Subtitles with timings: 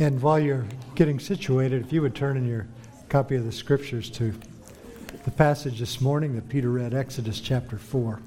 [0.00, 0.64] And while you're
[0.94, 2.68] getting situated, if you would turn in your
[3.08, 4.32] copy of the scriptures to
[5.24, 8.20] the passage this morning that Peter read, Exodus chapter 4.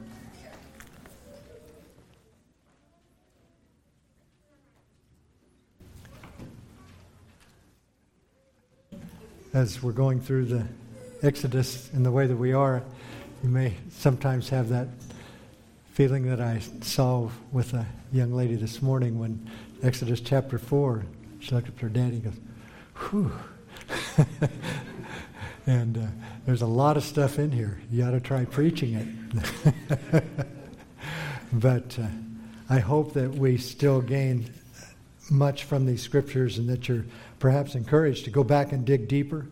[9.54, 10.68] As we're going through the
[11.24, 12.84] Exodus in the way that we are,
[13.44, 14.90] you may sometimes have that
[15.94, 19.50] feeling that I saw with a young lady this morning when
[19.82, 21.06] Exodus chapter 4,
[21.42, 22.40] she looked up at her daddy and goes,
[23.10, 23.32] whew.
[25.66, 26.06] and uh,
[26.46, 27.82] there's a lot of stuff in here.
[27.92, 30.24] You ought to try preaching it.
[31.54, 32.08] but uh,
[32.70, 34.54] I hope that we still gain
[35.32, 37.06] much from these scriptures and that you're
[37.40, 39.48] perhaps encouraged to go back and dig deeper.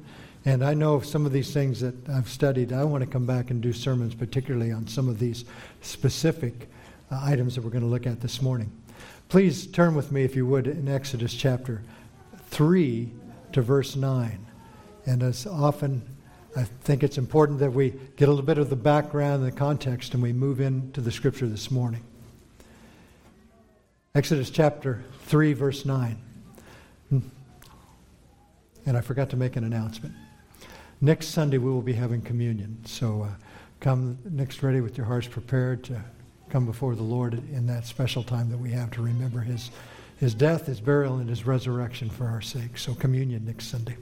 [0.45, 3.49] And I know some of these things that I've studied, I want to come back
[3.49, 5.43] and do sermons, particularly on some of these
[5.81, 6.69] specific
[7.11, 8.71] uh, items that we're going to look at this morning.
[9.29, 11.83] Please turn with me, if you would, in Exodus chapter
[12.47, 13.11] 3
[13.51, 14.43] to verse 9.
[15.05, 16.01] And as often,
[16.57, 19.55] I think it's important that we get a little bit of the background and the
[19.55, 22.01] context and we move into the scripture this morning.
[24.15, 26.17] Exodus chapter 3, verse 9.
[27.09, 27.19] Hmm.
[28.87, 30.15] And I forgot to make an announcement.
[31.01, 32.79] Next Sunday, we will be having communion.
[32.83, 33.29] So uh,
[33.79, 36.01] come next ready with your hearts prepared to
[36.49, 39.71] come before the Lord in that special time that we have to remember his,
[40.17, 42.77] his death, his burial, and his resurrection for our sake.
[42.77, 43.97] So, communion next Sunday.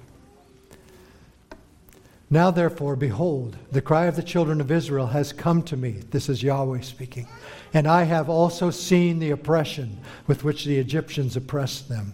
[2.30, 5.92] Now, therefore, behold, the cry of the children of Israel has come to me.
[6.12, 7.28] This is Yahweh speaking.
[7.74, 12.14] And I have also seen the oppression with which the Egyptians oppressed them.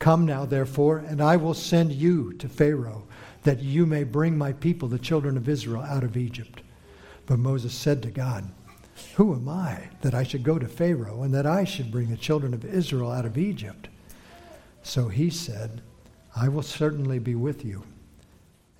[0.00, 3.04] Come now, therefore, and I will send you to Pharaoh,
[3.44, 6.62] that you may bring my people, the children of Israel, out of Egypt.
[7.26, 8.50] But Moses said to God,
[9.14, 12.16] who am I that I should go to Pharaoh and that I should bring the
[12.16, 13.88] children of Israel out of Egypt?
[14.82, 15.82] So he said,
[16.34, 17.84] I will certainly be with you,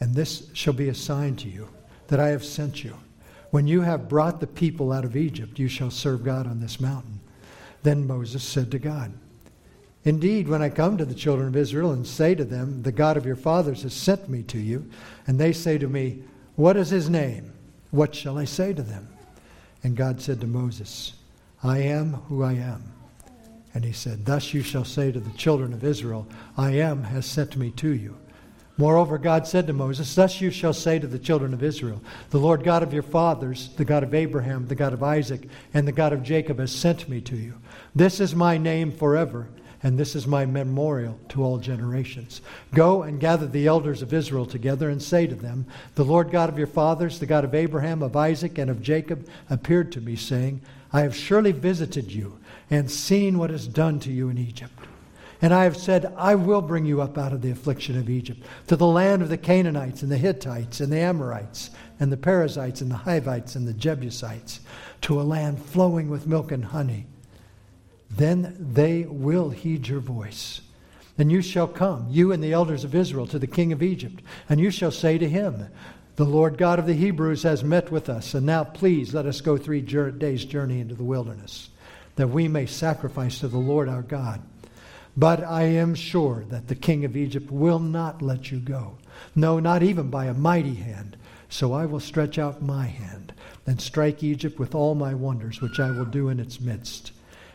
[0.00, 1.68] and this shall be a sign to you
[2.08, 2.94] that I have sent you.
[3.50, 6.80] When you have brought the people out of Egypt, you shall serve God on this
[6.80, 7.20] mountain.
[7.82, 9.12] Then Moses said to God,
[10.04, 13.16] Indeed, when I come to the children of Israel and say to them, The God
[13.16, 14.88] of your fathers has sent me to you,
[15.26, 16.22] and they say to me,
[16.56, 17.52] What is his name?
[17.90, 19.11] What shall I say to them?
[19.82, 21.14] And God said to Moses,
[21.62, 22.92] I am who I am.
[23.74, 26.26] And he said, Thus you shall say to the children of Israel,
[26.56, 28.16] I am has sent me to you.
[28.78, 32.38] Moreover, God said to Moses, Thus you shall say to the children of Israel, The
[32.38, 35.92] Lord God of your fathers, the God of Abraham, the God of Isaac, and the
[35.92, 37.54] God of Jacob has sent me to you.
[37.94, 39.48] This is my name forever
[39.82, 42.40] and this is my memorial to all generations.
[42.72, 45.66] Go and gather the elders of Israel together and say to them,
[45.96, 49.28] The Lord God of your fathers, the God of Abraham, of Isaac, and of Jacob,
[49.50, 50.60] appeared to me, saying,
[50.92, 52.38] I have surely visited you
[52.70, 54.72] and seen what is done to you in Egypt.
[55.40, 58.40] And I have said, I will bring you up out of the affliction of Egypt,
[58.68, 62.80] to the land of the Canaanites, and the Hittites, and the Amorites, and the Perizzites,
[62.80, 64.60] and the Hivites, and the Jebusites,
[65.00, 67.06] to a land flowing with milk and honey
[68.16, 70.60] then they will heed your voice.
[71.18, 74.22] And you shall come, you and the elders of Israel, to the king of Egypt,
[74.48, 75.68] and you shall say to him,
[76.16, 79.40] The Lord God of the Hebrews has met with us, and now please let us
[79.40, 81.70] go three days' journey into the wilderness,
[82.16, 84.42] that we may sacrifice to the Lord our God.
[85.16, 88.96] But I am sure that the king of Egypt will not let you go,
[89.34, 91.16] no, not even by a mighty hand.
[91.48, 93.34] So I will stretch out my hand
[93.66, 97.11] and strike Egypt with all my wonders, which I will do in its midst.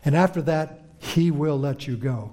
[0.07, 2.31] And after that, he will let you go.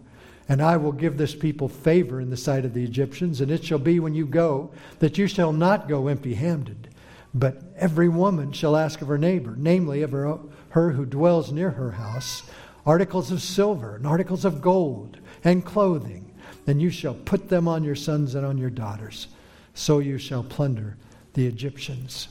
[0.48, 3.64] And I will give this people favor in the sight of the Egyptians, and it
[3.64, 4.70] shall be when you go
[5.00, 6.88] that you shall not go empty handed.
[7.34, 11.70] But every woman shall ask of her neighbor, namely of her, her who dwells near
[11.70, 12.48] her house,
[12.86, 16.32] articles of silver and articles of gold and clothing.
[16.66, 19.26] Then you shall put them on your sons and on your daughters.
[19.74, 20.96] So you shall plunder
[21.32, 22.28] the Egyptians.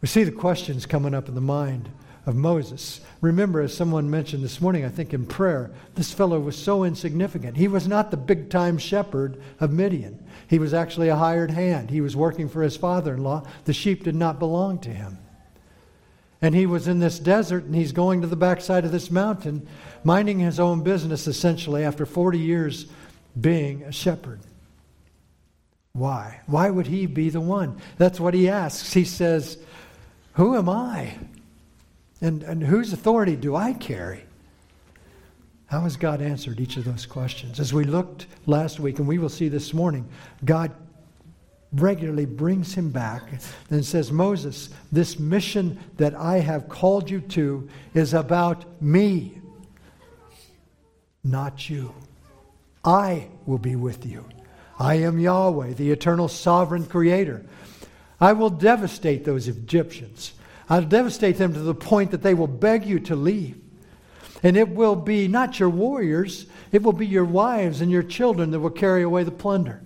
[0.00, 1.88] We see the questions coming up in the mind
[2.26, 3.00] of Moses.
[3.20, 7.56] Remember, as someone mentioned this morning, I think in prayer, this fellow was so insignificant.
[7.56, 10.24] He was not the big time shepherd of Midian.
[10.48, 11.90] He was actually a hired hand.
[11.90, 13.44] He was working for his father in law.
[13.64, 15.18] The sheep did not belong to him.
[16.42, 19.66] And he was in this desert and he's going to the backside of this mountain,
[20.04, 22.86] minding his own business essentially after 40 years
[23.38, 24.40] being a shepherd.
[25.92, 26.40] Why?
[26.46, 27.80] Why would he be the one?
[27.98, 28.92] That's what he asks.
[28.92, 29.58] He says,
[30.34, 31.18] Who am I?
[32.20, 34.24] And, and whose authority do I carry?
[35.66, 37.60] How has God answered each of those questions?
[37.60, 40.08] As we looked last week, and we will see this morning,
[40.44, 40.72] God
[41.72, 43.22] regularly brings him back
[43.70, 49.40] and says, Moses, this mission that I have called you to is about me,
[51.22, 51.94] not you.
[52.84, 54.24] I will be with you.
[54.78, 57.44] I am Yahweh, the eternal sovereign creator.
[58.20, 60.32] I will devastate those Egyptians.
[60.70, 63.60] I'll devastate them to the point that they will beg you to leave.
[64.44, 68.52] And it will be not your warriors, it will be your wives and your children
[68.52, 69.82] that will carry away the plunder.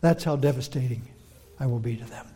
[0.00, 1.02] That's how devastating
[1.60, 2.26] I will be to them.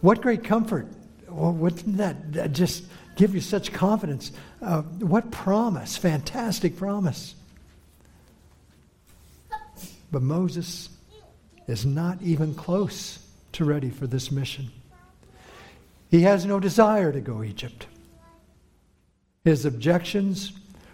[0.00, 0.88] What great comfort.
[1.28, 2.84] Well, wouldn't that just
[3.16, 4.32] give you such confidence?
[4.60, 7.34] Uh, what promise, fantastic promise.
[10.10, 10.88] But Moses
[11.68, 13.18] is not even close
[13.52, 14.70] to ready for this mission.
[16.12, 17.86] He has no desire to go Egypt.
[19.44, 20.52] His objections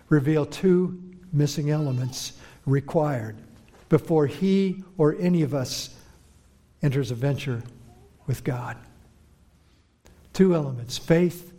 [0.09, 2.35] reveal two missing elements
[2.65, 3.37] required
[3.89, 5.91] before he or any of us
[6.83, 7.65] enters a venture
[8.29, 8.77] with God.
[10.35, 11.53] Two elements faith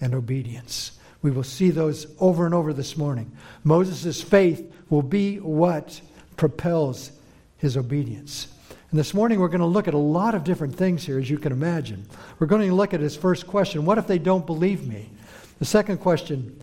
[0.00, 0.98] and obedience.
[1.22, 3.30] We will see those over and over this morning.
[3.62, 6.00] Moses' faith will be what
[6.36, 7.12] propels
[7.58, 8.48] his obedience.
[8.90, 11.28] And this morning we're going to look at a lot of different things here, as
[11.28, 12.06] you can imagine.
[12.38, 15.10] We're going to look at his first question What if they don't believe me?
[15.58, 16.62] The second question,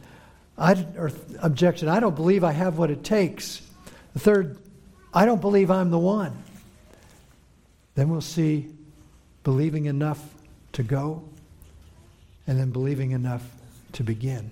[0.58, 1.12] I, or
[1.42, 3.62] objection, I don't believe I have what it takes.
[4.14, 4.58] The third,
[5.14, 6.44] I don't believe I'm the one.
[7.96, 8.70] Then we'll see
[9.44, 10.24] believing enough
[10.74, 11.24] to go,
[12.48, 13.44] and then believing enough
[13.94, 14.50] to begin.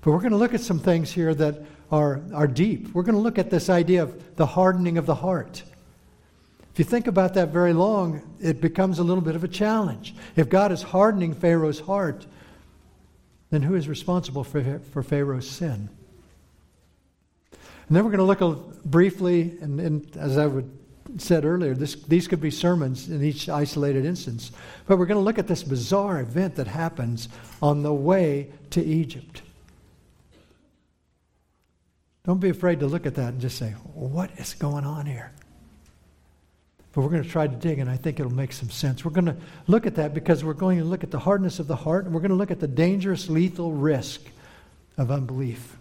[0.00, 2.92] But we're going to look at some things here that are, are deep.
[2.94, 5.62] We're going to look at this idea of the hardening of the heart.
[6.74, 10.12] If you think about that very long, it becomes a little bit of a challenge.
[10.34, 12.26] If God is hardening Pharaoh's heart,
[13.50, 15.88] then who is responsible for, for Pharaoh's sin?
[17.52, 18.54] And then we're going to look a,
[18.88, 20.68] briefly, and, and, as I would
[21.18, 24.50] said earlier, this, these could be sermons in each isolated instance,
[24.88, 27.28] but we're going to look at this bizarre event that happens
[27.62, 29.42] on the way to Egypt.
[32.24, 35.30] Don't be afraid to look at that and just say, what is going on here?
[36.94, 39.04] But we're going to try to dig, and I think it'll make some sense.
[39.04, 39.36] We're going to
[39.66, 42.14] look at that because we're going to look at the hardness of the heart, and
[42.14, 44.20] we're going to look at the dangerous, lethal risk
[44.96, 45.76] of unbelief.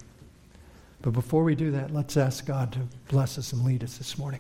[1.04, 2.80] But before we do that, let's ask God to
[3.10, 4.40] bless us and lead us this morning.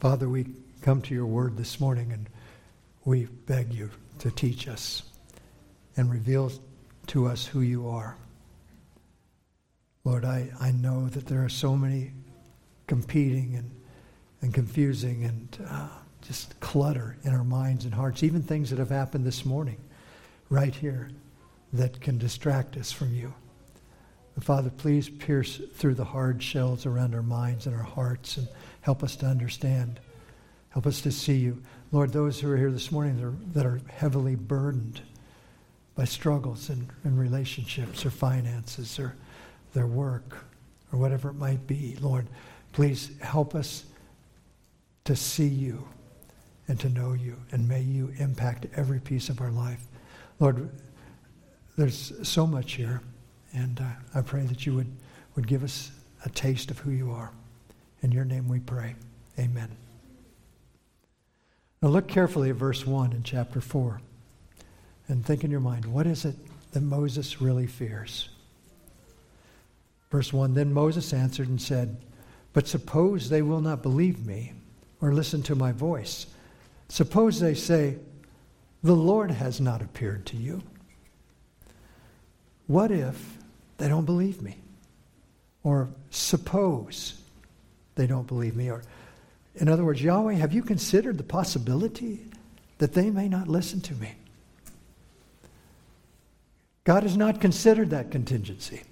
[0.00, 0.46] Father, we
[0.82, 2.28] come to your word this morning and
[3.04, 5.02] we beg you to teach us
[5.96, 6.52] and reveal
[7.08, 8.16] to us who you are.
[10.06, 12.12] Lord, I, I know that there are so many
[12.86, 13.68] competing and,
[14.40, 15.88] and confusing and uh,
[16.22, 19.78] just clutter in our minds and hearts, even things that have happened this morning,
[20.48, 21.10] right here,
[21.72, 23.34] that can distract us from you.
[24.36, 28.46] And Father, please pierce through the hard shells around our minds and our hearts and
[28.82, 29.98] help us to understand.
[30.68, 31.60] Help us to see you.
[31.90, 35.00] Lord, those who are here this morning that are, that are heavily burdened
[35.96, 39.16] by struggles in, in relationships or finances or
[39.76, 40.46] their work
[40.90, 41.98] or whatever it might be.
[42.00, 42.26] Lord,
[42.72, 43.84] please help us
[45.04, 45.86] to see you
[46.66, 49.84] and to know you, and may you impact every piece of our life.
[50.40, 50.70] Lord,
[51.76, 53.02] there's so much here,
[53.52, 54.90] and uh, I pray that you would,
[55.36, 55.92] would give us
[56.24, 57.30] a taste of who you are.
[58.00, 58.94] In your name we pray.
[59.38, 59.68] Amen.
[61.82, 64.00] Now look carefully at verse 1 in chapter 4
[65.08, 66.34] and think in your mind, what is it
[66.72, 68.30] that Moses really fears?
[70.10, 71.96] Verse 1 Then Moses answered and said,
[72.52, 74.52] But suppose they will not believe me
[75.00, 76.26] or listen to my voice.
[76.88, 77.98] Suppose they say,
[78.82, 80.62] The Lord has not appeared to you.
[82.66, 83.38] What if
[83.78, 84.56] they don't believe me?
[85.62, 87.20] Or suppose
[87.94, 88.70] they don't believe me?
[88.70, 88.82] Or,
[89.56, 92.20] in other words, Yahweh, have you considered the possibility
[92.78, 94.14] that they may not listen to me?
[96.84, 98.82] God has not considered that contingency.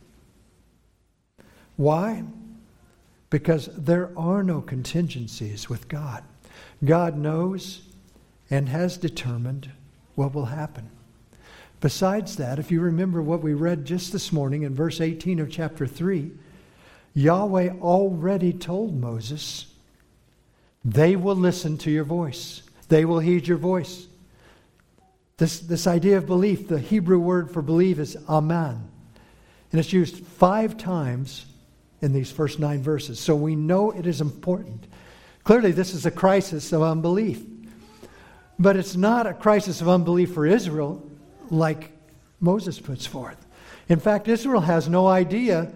[1.77, 2.25] Why?
[3.31, 6.23] Because there are no contingencies with God.
[6.85, 7.83] God knows
[8.51, 9.71] and has determined
[10.15, 10.91] what will happen.
[11.81, 15.51] Besides that, if you remember what we read just this morning in verse 18 of
[15.51, 16.31] chapter 3,
[17.15, 19.67] Yahweh already told Moses,
[20.85, 22.63] they will listen to your voice.
[22.89, 24.07] They will heed your voice.
[25.37, 28.89] This, this idea of belief, the Hebrew word for believe is aman.
[29.73, 31.47] And it's used five times
[32.05, 33.19] in these first nine verses.
[33.19, 34.87] So we know it is important.
[35.43, 37.43] Clearly, this is a crisis of unbelief.
[38.59, 41.03] But it's not a crisis of unbelief for Israel
[41.51, 41.93] like
[42.41, 43.39] Moses puts forth.
[43.89, 45.73] In fact, Israel has no idea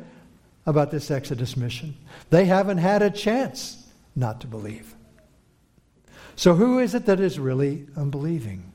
[0.67, 1.97] about this Exodus mission.
[2.29, 4.95] They haven't had a chance not to believe.
[6.37, 8.71] So, who is it that is really unbelieving?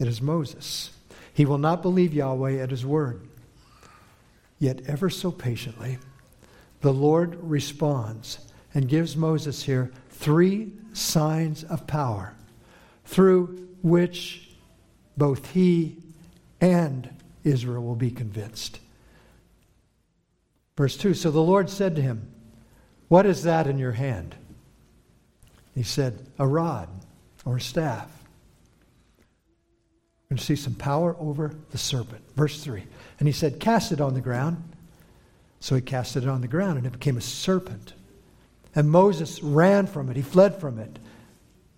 [0.00, 0.90] It is Moses.
[1.32, 3.28] He will not believe Yahweh at his word.
[4.62, 5.98] Yet, ever so patiently,
[6.82, 8.38] the Lord responds
[8.72, 12.36] and gives Moses here three signs of power
[13.04, 14.50] through which
[15.16, 15.96] both he
[16.60, 17.10] and
[17.42, 18.78] Israel will be convinced.
[20.76, 22.32] Verse 2 So the Lord said to him,
[23.08, 24.36] What is that in your hand?
[25.74, 26.88] He said, A rod
[27.44, 28.08] or a staff.
[29.18, 32.22] We're going to see some power over the serpent.
[32.36, 32.84] Verse 3.
[33.22, 34.60] And he said, Cast it on the ground.
[35.60, 37.92] So he cast it on the ground, and it became a serpent.
[38.74, 40.16] And Moses ran from it.
[40.16, 40.98] He fled from it.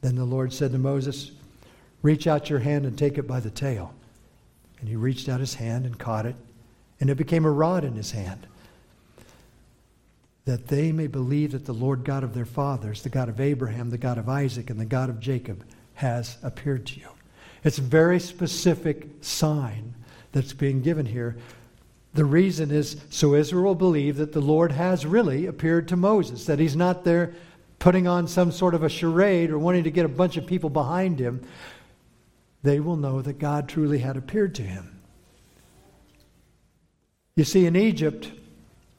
[0.00, 1.32] Then the Lord said to Moses,
[2.00, 3.92] Reach out your hand and take it by the tail.
[4.80, 6.36] And he reached out his hand and caught it,
[6.98, 8.46] and it became a rod in his hand.
[10.46, 13.90] That they may believe that the Lord God of their fathers, the God of Abraham,
[13.90, 17.08] the God of Isaac, and the God of Jacob, has appeared to you.
[17.64, 19.94] It's a very specific sign
[20.34, 21.36] that's being given here.
[22.12, 26.44] The reason is so Israel will believe that the Lord has really appeared to Moses,
[26.44, 27.32] that he's not there
[27.78, 30.70] putting on some sort of a charade or wanting to get a bunch of people
[30.70, 31.42] behind him,
[32.62, 35.00] they will know that God truly had appeared to him.
[37.36, 38.30] You see, in Egypt,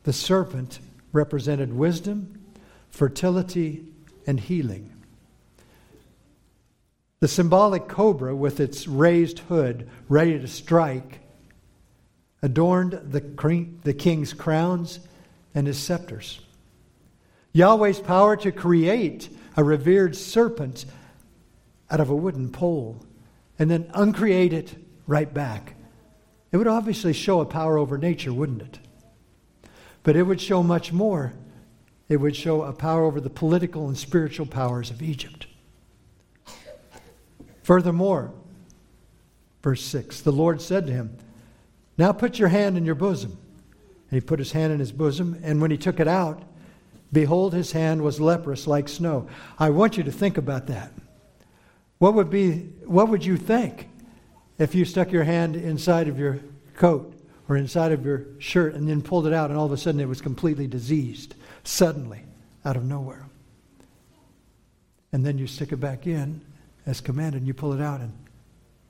[0.03, 0.79] the serpent
[1.11, 2.45] represented wisdom,
[2.91, 3.85] fertility,
[4.27, 4.91] and healing.
[7.21, 11.21] The symbolic cobra, with its raised hood, ready to strike,
[12.45, 13.21] adorned the,
[13.83, 14.99] the king's crowns
[15.55, 16.39] and his scepters.
[17.53, 20.85] Yahweh's power to create a revered serpent
[21.89, 23.03] out of a wooden pole
[23.57, 24.75] and then uncreate it
[25.07, 25.73] right back.
[26.51, 28.79] It would obviously show a power over nature, wouldn't it?
[30.03, 31.33] But it would show much more.
[32.07, 35.47] It would show a power over the political and spiritual powers of Egypt.
[37.63, 38.33] Furthermore,
[39.63, 41.17] verse 6 the Lord said to him,
[41.97, 43.37] Now put your hand in your bosom.
[44.11, 46.43] And he put his hand in his bosom, and when he took it out,
[47.11, 49.27] behold, his hand was leprous like snow.
[49.57, 50.91] I want you to think about that.
[51.97, 53.89] What would, be, what would you think
[54.59, 56.39] if you stuck your hand inside of your
[56.75, 57.13] coat
[57.49, 59.99] or inside of your shirt and then pulled it out and all of a sudden
[59.99, 62.21] it was completely diseased, suddenly,
[62.63, 63.25] out of nowhere?
[65.11, 66.41] And then you stick it back in
[66.85, 68.13] as commanded and you pull it out and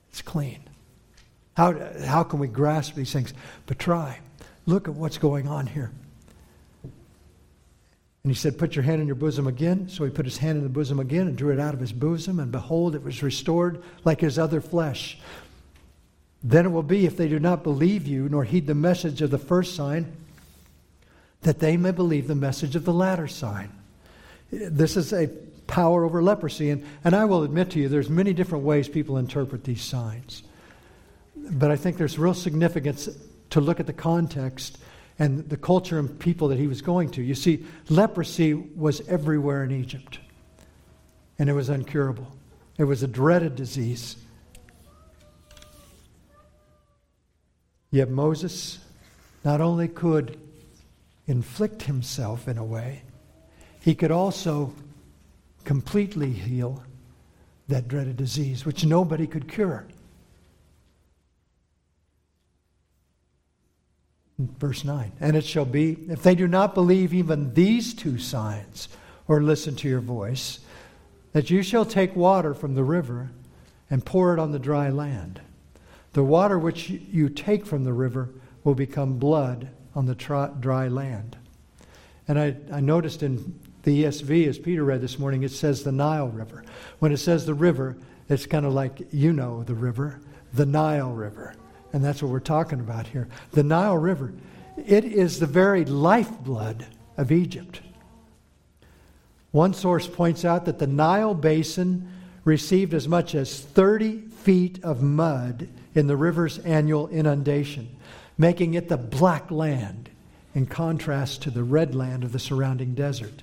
[0.10, 0.60] it's clean.
[1.56, 1.74] How,
[2.06, 3.34] how can we grasp these things?
[3.66, 4.20] But try.
[4.66, 5.92] Look at what's going on here.
[6.84, 9.88] And he said, Put your hand in your bosom again.
[9.88, 11.94] So he put his hand in the bosom again and drew it out of his
[11.94, 15.20] bosom, and behold, it was restored like his other flesh.
[16.44, 19.32] Then it will be, if they do not believe you, nor heed the message of
[19.32, 20.12] the first sign,
[21.42, 23.72] that they may believe the message of the latter sign.
[24.52, 25.28] This is a
[25.68, 26.72] power over leprosy.
[26.72, 30.44] And, and I will admit to you, there's many different ways people interpret these signs.
[31.52, 33.10] But I think there's real significance
[33.52, 34.78] to look at the context
[35.18, 37.22] and the culture and people that he was going to.
[37.22, 40.20] You see, leprosy was everywhere in Egypt,
[41.40, 42.28] and it was incurable.
[42.78, 44.18] It was a dreaded disease.
[47.92, 48.80] Yet Moses
[49.46, 50.38] not only could
[51.28, 53.04] inflict himself in a way,
[53.80, 54.74] he could also
[55.64, 56.84] completely heal
[57.68, 59.86] that dreaded disease, which nobody could cure.
[64.38, 65.12] Verse 9.
[65.20, 68.90] And it shall be, if they do not believe even these two signs,
[69.28, 70.60] or listen to your voice,
[71.34, 73.32] that you shall take water from the river
[73.90, 75.42] and pour it on the dry land.
[76.14, 78.30] The water which you take from the river
[78.64, 81.38] will become blood on the dry land.
[82.28, 85.92] And I, I noticed in the ESV, as Peter read this morning, it says the
[85.92, 86.64] Nile River.
[87.00, 87.98] When it says the river,
[88.30, 90.22] it's kind of like you know the river,
[90.54, 91.54] the Nile River.
[91.96, 93.30] And that's what we're talking about here.
[93.52, 94.34] The Nile River,
[94.76, 96.86] it is the very lifeblood
[97.16, 97.80] of Egypt.
[99.52, 102.10] One source points out that the Nile basin
[102.44, 107.96] received as much as 30 feet of mud in the river's annual inundation,
[108.38, 110.10] making it the black land
[110.54, 113.42] in contrast to the red land of the surrounding desert.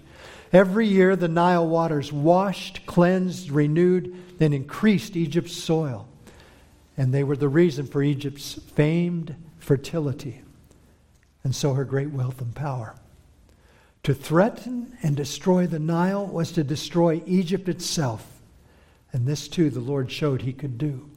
[0.53, 6.07] Every year, the Nile waters washed, cleansed, renewed, and increased Egypt's soil
[7.03, 10.41] and they were the reason for Egypt's famed fertility,
[11.43, 12.95] and so her great wealth and power.
[14.05, 18.25] To threaten and destroy the Nile was to destroy Egypt itself,
[19.13, 21.11] and this too the Lord showed he could do.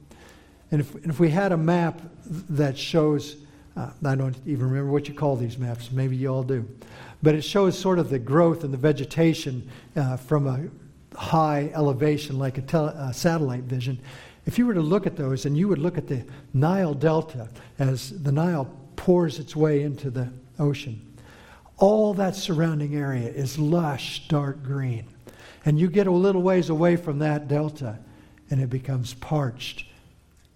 [0.72, 3.36] And if, and if we had a map that shows,
[3.76, 6.68] uh, I don't even remember what you call these maps, maybe you all do,
[7.22, 12.40] but it shows sort of the growth and the vegetation uh, from a high elevation
[12.40, 14.00] like a, tele, a satellite vision
[14.46, 16.24] if you were to look at those and you would look at the
[16.54, 17.48] Nile Delta
[17.78, 21.18] as the Nile pours its way into the ocean,
[21.78, 25.06] all that surrounding area is lush, dark green.
[25.64, 27.98] And you get a little ways away from that delta,
[28.48, 29.84] and it becomes parched,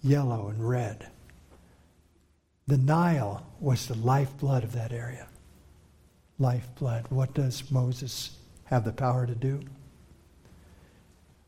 [0.01, 1.07] yellow, and red.
[2.67, 5.27] The Nile was the lifeblood of that area.
[6.39, 7.07] Lifeblood.
[7.09, 9.59] What does Moses have the power to do?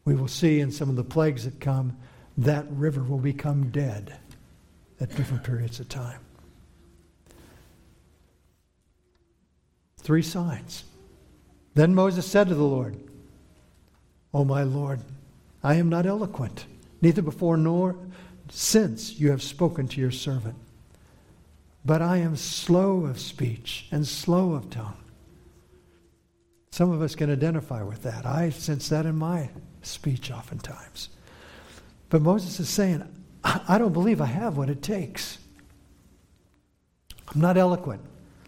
[0.05, 1.97] We will see in some of the plagues that come,
[2.37, 4.17] that river will become dead
[4.99, 6.19] at different periods of time.
[9.97, 10.83] Three signs.
[11.75, 12.97] Then Moses said to the Lord,
[14.33, 14.99] O my Lord,
[15.63, 16.65] I am not eloquent,
[17.01, 17.95] neither before nor
[18.49, 20.55] since you have spoken to your servant.
[21.85, 24.97] But I am slow of speech and slow of tongue.
[26.71, 28.25] Some of us can identify with that.
[28.25, 29.49] I sense that in my
[29.83, 31.09] speech oftentimes.
[32.13, 33.03] But Moses is saying,
[33.43, 35.39] I don't believe I have what it takes.
[37.33, 38.03] I'm not eloquent.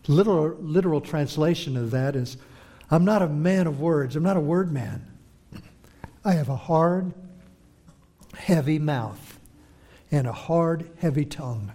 [0.08, 2.38] Literal, literal translation of that is
[2.92, 5.08] I'm not a man of words, I'm not a word man.
[6.24, 7.12] I have a hard,
[8.38, 9.40] heavy mouth
[10.12, 11.72] and a hard, heavy tongue.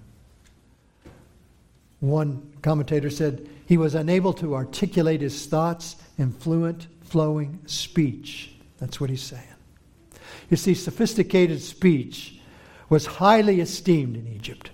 [1.98, 8.54] One commentator said he was unable to articulate his thoughts in fluent, flowing speech.
[8.78, 9.49] That's what he's saying.
[10.50, 12.38] You see, sophisticated speech
[12.88, 14.70] was highly esteemed in Egypt.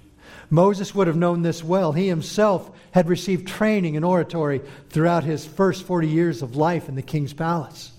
[0.49, 1.93] Moses would have known this well.
[1.93, 6.95] He himself had received training in oratory throughout his first 40 years of life in
[6.95, 7.93] the king's palace.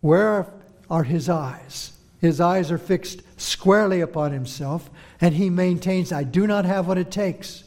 [0.00, 0.46] Where
[0.88, 1.92] are his eyes?
[2.20, 4.88] His eyes are fixed squarely upon himself,
[5.20, 7.64] and he maintains, I do not have what it takes.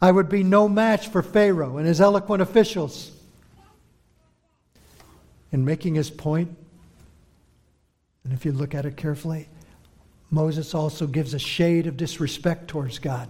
[0.00, 3.10] I would be no match for Pharaoh and his eloquent officials.
[5.52, 6.56] In making his point,
[8.28, 9.48] and if you look at it carefully,
[10.30, 13.26] Moses also gives a shade of disrespect towards God,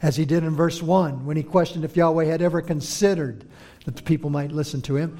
[0.00, 3.44] as he did in verse 1 when he questioned if Yahweh had ever considered
[3.84, 5.18] that the people might listen to him.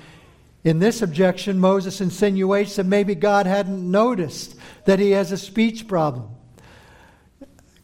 [0.65, 5.87] In this objection, Moses insinuates that maybe God hadn't noticed that he has a speech
[5.87, 6.31] problem.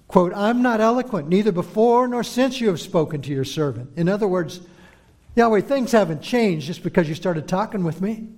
[0.06, 3.90] Quote, I'm not eloquent, neither before nor since you have spoken to your servant.
[3.98, 4.62] In other words,
[5.36, 8.28] Yahweh, things haven't changed just because you started talking with me.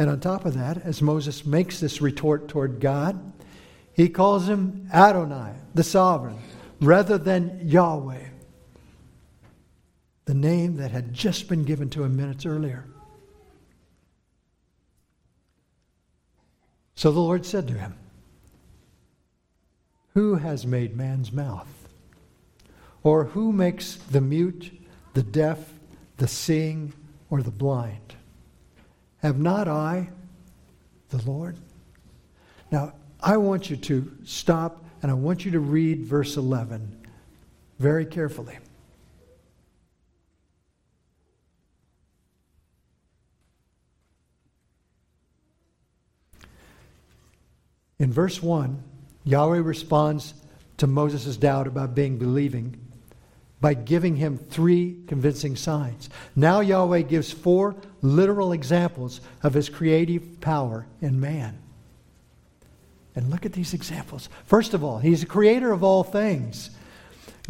[0.00, 3.34] And on top of that, as Moses makes this retort toward God,
[3.92, 6.38] he calls him Adonai, the sovereign,
[6.80, 8.28] rather than Yahweh,
[10.24, 12.86] the name that had just been given to him minutes earlier.
[16.94, 17.94] So the Lord said to him,
[20.14, 21.68] Who has made man's mouth?
[23.02, 24.72] Or who makes the mute,
[25.12, 25.58] the deaf,
[26.16, 26.94] the seeing,
[27.28, 28.14] or the blind?
[29.22, 30.08] Have not I
[31.10, 31.56] the Lord?
[32.70, 37.06] Now, I want you to stop and I want you to read verse 11
[37.78, 38.58] very carefully.
[47.98, 48.82] In verse 1,
[49.24, 50.32] Yahweh responds
[50.78, 52.78] to Moses' doubt about being believing
[53.60, 56.08] by giving him three convincing signs.
[56.34, 61.58] Now Yahweh gives four literal examples of his creative power in man.
[63.14, 64.28] And look at these examples.
[64.46, 66.70] First of all, he's the creator of all things.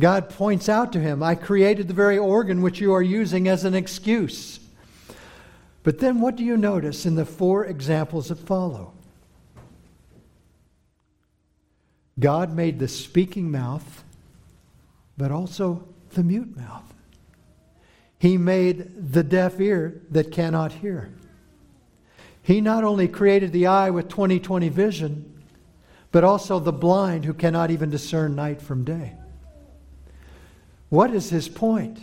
[0.00, 3.64] God points out to him, I created the very organ which you are using as
[3.64, 4.58] an excuse.
[5.82, 8.94] But then what do you notice in the four examples that follow?
[12.18, 14.04] God made the speaking mouth,
[15.16, 16.94] but also the mute mouth.
[18.18, 21.10] He made the deaf ear that cannot hear.
[22.42, 25.42] He not only created the eye with 20/20 vision,
[26.12, 29.14] but also the blind who cannot even discern night from day.
[30.88, 31.98] What is his point?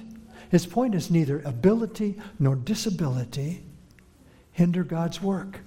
[0.50, 3.64] His point is neither ability nor disability
[4.54, 5.60] hinder God's work.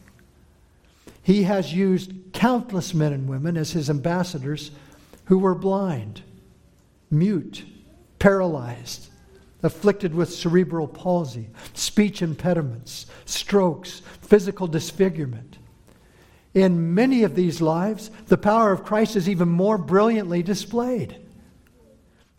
[1.23, 4.71] He has used countless men and women as his ambassadors
[5.27, 6.23] who were blind,
[7.11, 7.65] mute,
[8.21, 9.09] paralyzed,
[9.65, 15.59] afflicted with cerebral palsy, speech impediments, strokes, physical disfigurement.
[16.55, 21.17] In many of these lives, the power of Christ is even more brilliantly displayed.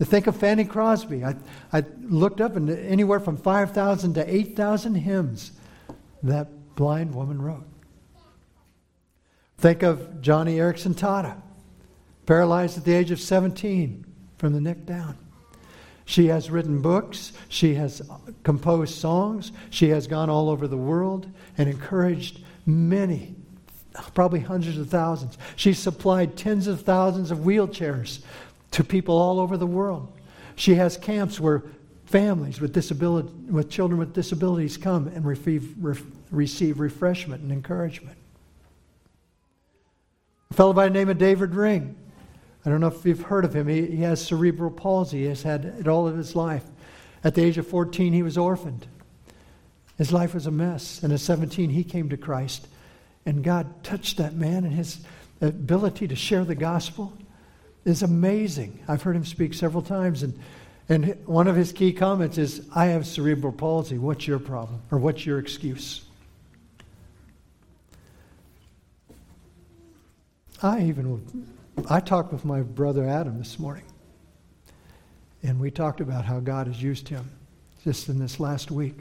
[0.02, 1.24] Think of Fanny Crosby.
[1.24, 1.36] I,
[1.72, 5.52] I looked up, and anywhere from 5,000 to 8,000 hymns
[6.24, 7.68] that blind woman wrote.
[9.58, 11.40] Think of Joni Eareckson Tada,
[12.26, 14.06] paralyzed at the age of 17
[14.38, 15.18] from the neck down.
[16.12, 18.02] She has written books, she has
[18.44, 21.26] composed songs, she has gone all over the world
[21.58, 23.34] and encouraged many,
[24.14, 25.38] probably hundreds of thousands.
[25.56, 28.24] She supplied tens of thousands of wheelchairs
[28.72, 30.12] to people all over the world.
[30.58, 31.64] She has camps where
[32.08, 35.96] families with, disability, with children with disabilities come and receive, re,
[36.30, 38.18] receive refreshment and encouragement.
[40.50, 41.96] A fellow by the name of David Ring.
[42.66, 43.68] I don't know if you've heard of him.
[43.68, 45.20] He, he has cerebral palsy.
[45.20, 46.64] He has had it all of his life.
[47.24, 48.88] At the age of 14, he was orphaned.
[49.98, 51.02] His life was a mess.
[51.04, 52.68] And at 17, he came to Christ.
[53.26, 55.00] And God touched that man, and his
[55.42, 57.14] ability to share the gospel
[57.86, 58.80] is amazing.
[58.88, 60.24] I've heard him speak several times.
[60.24, 60.40] And,
[60.90, 63.98] and one of his key comments is I have cerebral palsy.
[63.98, 64.82] What's your problem?
[64.92, 66.02] Or what's your excuse?
[70.64, 71.26] I even
[71.90, 73.86] I talked with my brother Adam this morning,
[75.44, 77.30] and we talked about how God has used him
[77.84, 78.98] just in this last week,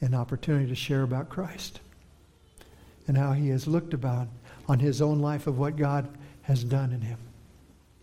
[0.00, 1.80] an opportunity to share about Christ,
[3.06, 4.28] and how he has looked about
[4.68, 6.08] on his own life of what God
[6.42, 7.18] has done in him.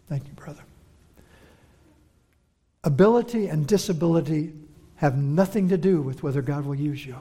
[0.07, 0.63] Thank you, brother.
[2.83, 4.53] Ability and disability
[4.95, 7.17] have nothing to do with whether God will use you.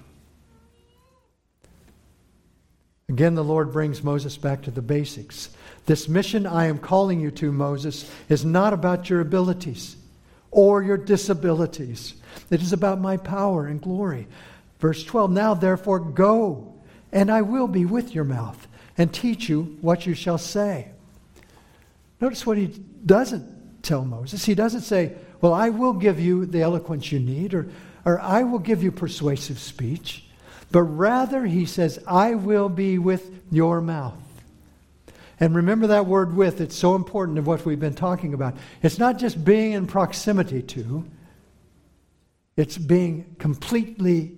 [3.09, 5.51] Again, the Lord brings Moses back to the basics.
[5.87, 9.97] This mission I am calling you to, Moses, is not about your abilities
[10.51, 12.15] or your disabilities.
[12.51, 14.27] It is about my power and glory.
[14.81, 16.75] Verse 12 Now, therefore, go,
[17.13, 18.67] and I will be with your mouth
[18.99, 20.91] and teach you what you shall say.
[22.21, 22.67] Notice what he
[23.05, 24.45] doesn't tell Moses.
[24.45, 27.69] He doesn't say, Well, I will give you the eloquence you need, or,
[28.05, 30.26] or I will give you persuasive speech.
[30.73, 34.15] But rather, he says, I will be with your mouth.
[35.39, 38.57] And remember that word with, it's so important of what we've been talking about.
[38.83, 41.05] It's not just being in proximity to,
[42.57, 44.33] it's being completely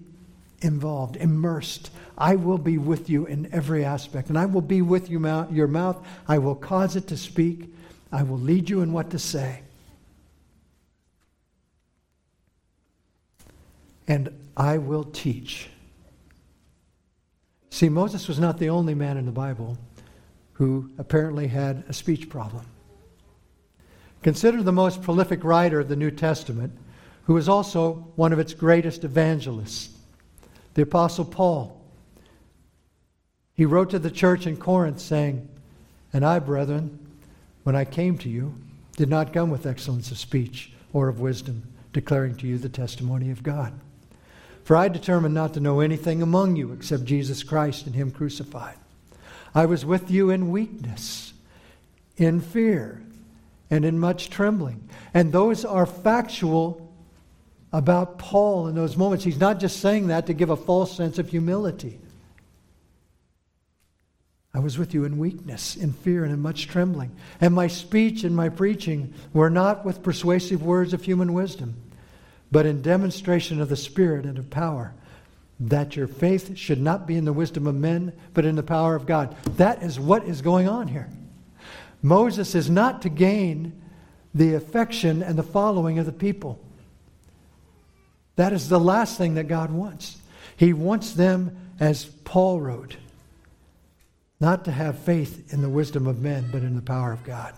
[0.61, 1.91] involved, immersed.
[2.17, 4.29] I will be with you in every aspect.
[4.29, 6.05] And I will be with you, your mouth.
[6.27, 7.73] I will cause it to speak.
[8.11, 9.63] I will lead you in what to say.
[14.09, 15.69] And I will teach.
[17.71, 19.79] See, Moses was not the only man in the Bible
[20.55, 22.67] who apparently had a speech problem.
[24.23, 26.73] Consider the most prolific writer of the New Testament,
[27.25, 29.97] who was also one of its greatest evangelists,
[30.75, 31.81] the Apostle Paul.
[33.55, 35.49] He wrote to the church in Corinth saying,
[36.13, 36.99] And I, brethren,
[37.63, 38.55] when I came to you,
[38.97, 43.31] did not come with excellence of speech or of wisdom, declaring to you the testimony
[43.31, 43.73] of God.
[44.69, 48.77] For I determined not to know anything among you except Jesus Christ and Him crucified.
[49.55, 51.33] I was with you in weakness,
[52.19, 53.03] in fear,
[53.71, 54.87] and in much trembling.
[55.15, 56.93] And those are factual
[57.73, 59.25] about Paul in those moments.
[59.25, 61.99] He's not just saying that to give a false sense of humility.
[64.53, 67.17] I was with you in weakness, in fear, and in much trembling.
[67.41, 71.75] And my speech and my preaching were not with persuasive words of human wisdom
[72.51, 74.95] but in demonstration of the Spirit and of power,
[75.61, 78.95] that your faith should not be in the wisdom of men, but in the power
[78.95, 79.37] of God.
[79.57, 81.09] That is what is going on here.
[82.01, 83.73] Moses is not to gain
[84.35, 86.61] the affection and the following of the people.
[88.37, 90.17] That is the last thing that God wants.
[90.57, 92.97] He wants them, as Paul wrote,
[94.41, 97.53] not to have faith in the wisdom of men, but in the power of God.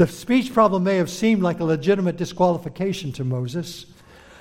[0.00, 3.84] The speech problem may have seemed like a legitimate disqualification to Moses,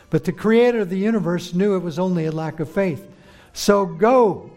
[0.10, 3.06] but the creator of the universe knew it was only a lack of faith.
[3.52, 4.52] So go.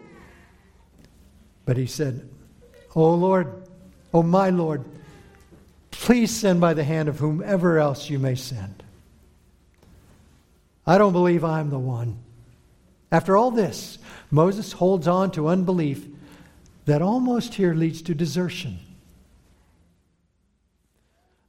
[1.65, 2.29] But he said,
[2.95, 3.67] Oh Lord,
[4.13, 4.85] oh my Lord,
[5.91, 8.81] please send by the hand of whomever else you may send.
[10.87, 12.17] I don't believe I'm the one.
[13.11, 13.97] After all this,
[14.31, 16.05] Moses holds on to unbelief
[16.85, 18.79] that almost here leads to desertion.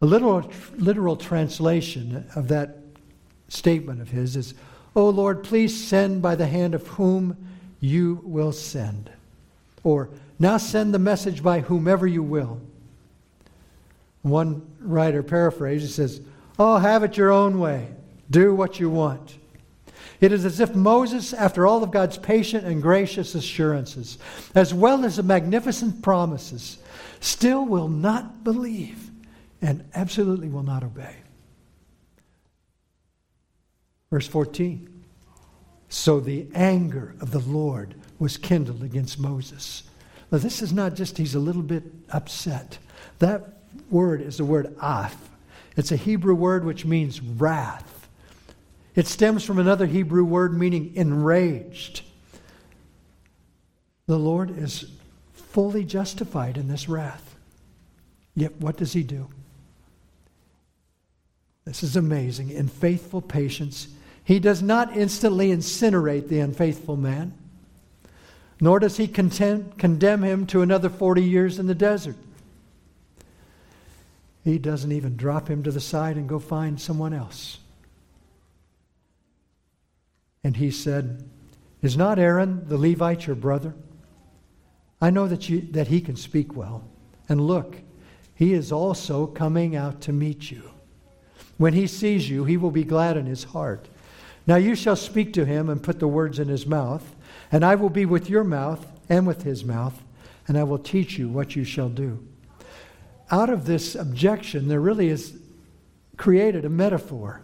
[0.05, 0.43] A literal,
[0.77, 2.77] literal translation of that
[3.49, 4.53] statement of his is,
[4.95, 7.39] O Lord, please send by the hand of whom
[7.81, 9.09] you will send.
[9.83, 12.61] Or, now send the message by whomever you will.
[14.21, 16.21] One writer paraphrases says,
[16.59, 17.89] Oh, have it your own way.
[18.31, 19.39] Do what you want.
[20.21, 24.19] It is as if Moses, after all of God's patient and gracious assurances,
[24.55, 26.77] as well as the magnificent promises,
[27.21, 29.04] still will not believe
[29.65, 31.17] and absolutely will not obey.
[34.11, 35.05] Verse 14.
[35.89, 39.85] So the anger of the Lord was kindled against Moses.
[40.31, 42.77] Now, this is not just he's a little bit upset.
[43.21, 45.17] That word is the word af.
[45.79, 48.07] It's a Hebrew word which means wrath.
[48.95, 52.03] It stems from another Hebrew word meaning enraged.
[54.07, 54.93] The Lord is
[55.33, 57.35] fully justified in this wrath.
[58.35, 59.31] Yet what does he do?
[61.65, 62.51] This is amazing.
[62.51, 63.89] In faithful patience,
[64.23, 67.33] he does not instantly incinerate the unfaithful man,
[68.61, 72.17] nor does he content, condemn him to another 40 years in the desert.
[74.45, 77.59] He doesn't even drop him to the side and go find someone else.
[80.43, 81.25] And he said,
[81.81, 83.75] Is not Aaron the Levite your brother?
[85.01, 86.85] I know that, you, that he can speak well.
[87.29, 87.77] And look,
[88.35, 90.74] he is also coming out to meet you.
[91.57, 93.89] When he sees you, he will be glad in his heart.
[94.47, 97.15] Now you shall speak to him and put the words in his mouth,
[97.51, 100.03] and I will be with your mouth and with his mouth,
[100.47, 102.27] and I will teach you what you shall do.
[103.31, 105.39] Out of this objection, there really is
[106.17, 107.41] created a metaphor.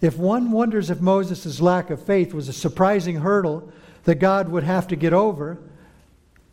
[0.00, 3.72] If one wonders if Moses' lack of faith was a surprising hurdle
[4.04, 5.58] that God would have to get over,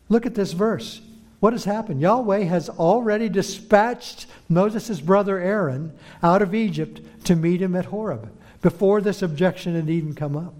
[0.08, 1.02] look at this verse.
[1.42, 2.00] What has happened?
[2.00, 8.30] Yahweh has already dispatched Moses' brother Aaron out of Egypt to meet him at Horeb
[8.60, 10.54] before this objection had even come up.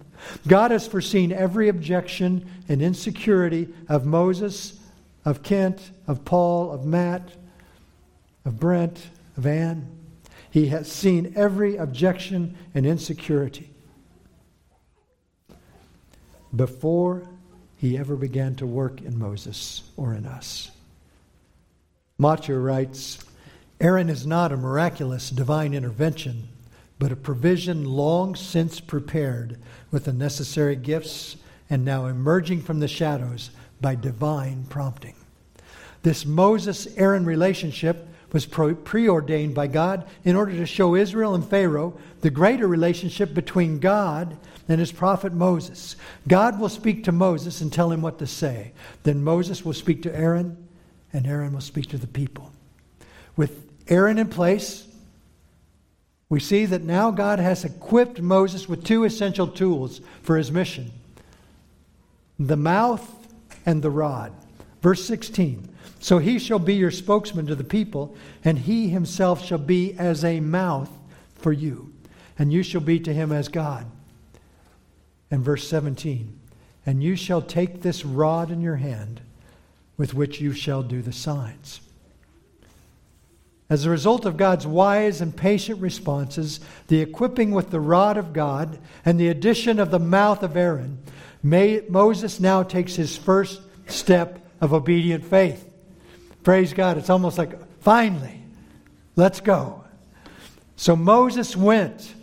[0.49, 4.81] God has foreseen every objection and insecurity of Moses,
[5.25, 7.31] of Kent, of Paul, of Matt,
[8.45, 9.87] of Brent, of Ann.
[10.51, 13.71] He has seen every objection and insecurity
[16.57, 17.29] before
[17.77, 20.72] he ever began to work in Moses or in us.
[22.19, 23.25] Motyer writes
[23.81, 26.49] Aaron is not a miraculous divine intervention,
[26.99, 29.59] but a provision long since prepared
[29.91, 31.37] with the necessary gifts
[31.69, 35.15] and now emerging from the shadows by divine prompting.
[36.03, 41.99] This Moses Aaron relationship was preordained by God in order to show Israel and Pharaoh
[42.23, 44.37] the greater relationship between God
[44.69, 45.97] and his prophet Moses.
[46.27, 48.73] God will speak to Moses and tell him what to say.
[49.03, 50.57] Then Moses will speak to Aaron,
[51.13, 52.53] and Aaron will speak to the people.
[53.37, 54.87] With Aaron in place,
[56.29, 60.93] we see that now God has equipped Moses with two essential tools for his mission
[62.39, 63.29] the mouth
[63.67, 64.33] and the rod.
[64.81, 65.69] Verse 16
[66.01, 70.25] So he shall be your spokesman to the people, and he himself shall be as
[70.25, 70.91] a mouth
[71.35, 71.93] for you,
[72.39, 73.87] and you shall be to him as God.
[75.31, 76.39] And verse 17
[76.87, 79.21] And you shall take this rod in your hand
[79.97, 81.81] with which you shall do the signs.
[83.73, 88.35] As a result of God's wise and patient responses, the equipping with the rod of
[88.35, 90.99] God, and the addition of the mouth of Aaron,
[91.43, 95.67] Moses now takes his first step of obedient faith.
[96.43, 96.99] Praise God.
[96.99, 98.43] It's almost like, finally,
[99.17, 99.85] let's go.
[100.77, 102.15] So Moses went,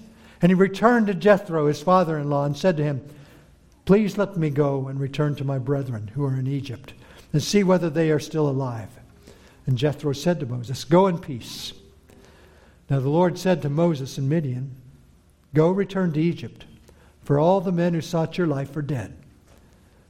[0.41, 3.01] and he returned to Jethro, his father in law, and said to him,
[3.86, 6.93] Please let me go and return to my brethren who are in Egypt
[7.32, 8.89] and see whether they are still alive.
[9.65, 11.74] And Jethro said to Moses, Go in peace.
[12.89, 14.76] Now the Lord said to Moses in Midian,
[15.54, 16.65] Go return to Egypt,
[17.24, 19.15] for all the men who sought your life are dead.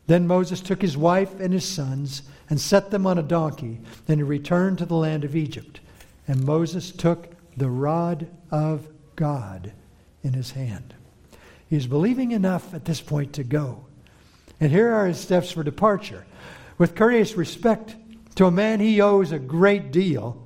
[0.07, 3.79] Then Moses took his wife and his sons and set them on a donkey.
[4.07, 5.81] Then he returned to the land of Egypt.
[6.27, 9.71] And Moses took the rod of God
[10.23, 10.93] in his hand.
[11.69, 13.85] He is believing enough at this point to go.
[14.59, 16.25] And here are his steps for departure.
[16.79, 17.95] With courteous respect
[18.35, 20.41] to a man he owes a great deal,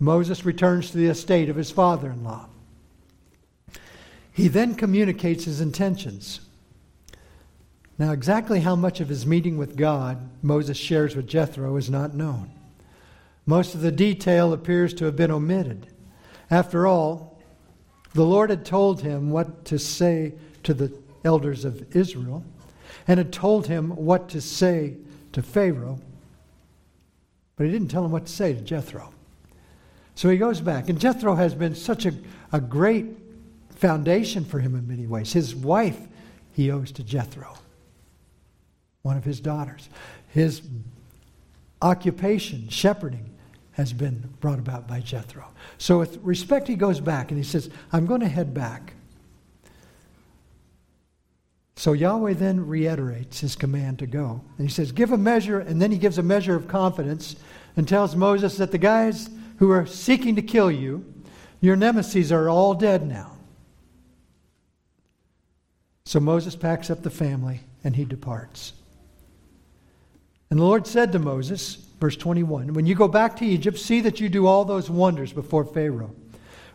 [0.00, 2.46] Moses returns to the estate of his father in law.
[4.32, 6.40] He then communicates his intentions.
[7.98, 12.14] Now, exactly how much of his meeting with God Moses shares with Jethro is not
[12.14, 12.50] known.
[13.44, 15.88] Most of the detail appears to have been omitted.
[16.50, 17.38] After all,
[18.14, 20.90] the Lord had told him what to say to the
[21.22, 22.42] elders of Israel
[23.06, 24.96] and had told him what to say
[25.32, 25.98] to Pharaoh,
[27.56, 29.12] but he didn't tell him what to say to Jethro.
[30.14, 30.88] So he goes back.
[30.88, 32.12] And Jethro has been such a,
[32.52, 33.06] a great
[33.76, 35.32] foundation for him in many ways.
[35.32, 35.98] His wife
[36.52, 37.54] he owes to Jethro,
[39.02, 39.88] one of his daughters.
[40.28, 40.62] His
[41.80, 43.30] occupation, shepherding,
[43.72, 45.46] has been brought about by Jethro.
[45.78, 48.94] So, with respect, he goes back and he says, I'm going to head back.
[51.80, 54.42] So Yahweh then reiterates his command to go.
[54.58, 57.36] And he says, Give a measure, and then he gives a measure of confidence
[57.74, 61.02] and tells Moses that the guys who are seeking to kill you,
[61.62, 63.32] your nemesis, are all dead now.
[66.04, 68.74] So Moses packs up the family and he departs.
[70.50, 74.02] And the Lord said to Moses, verse 21, When you go back to Egypt, see
[74.02, 76.14] that you do all those wonders before Pharaoh,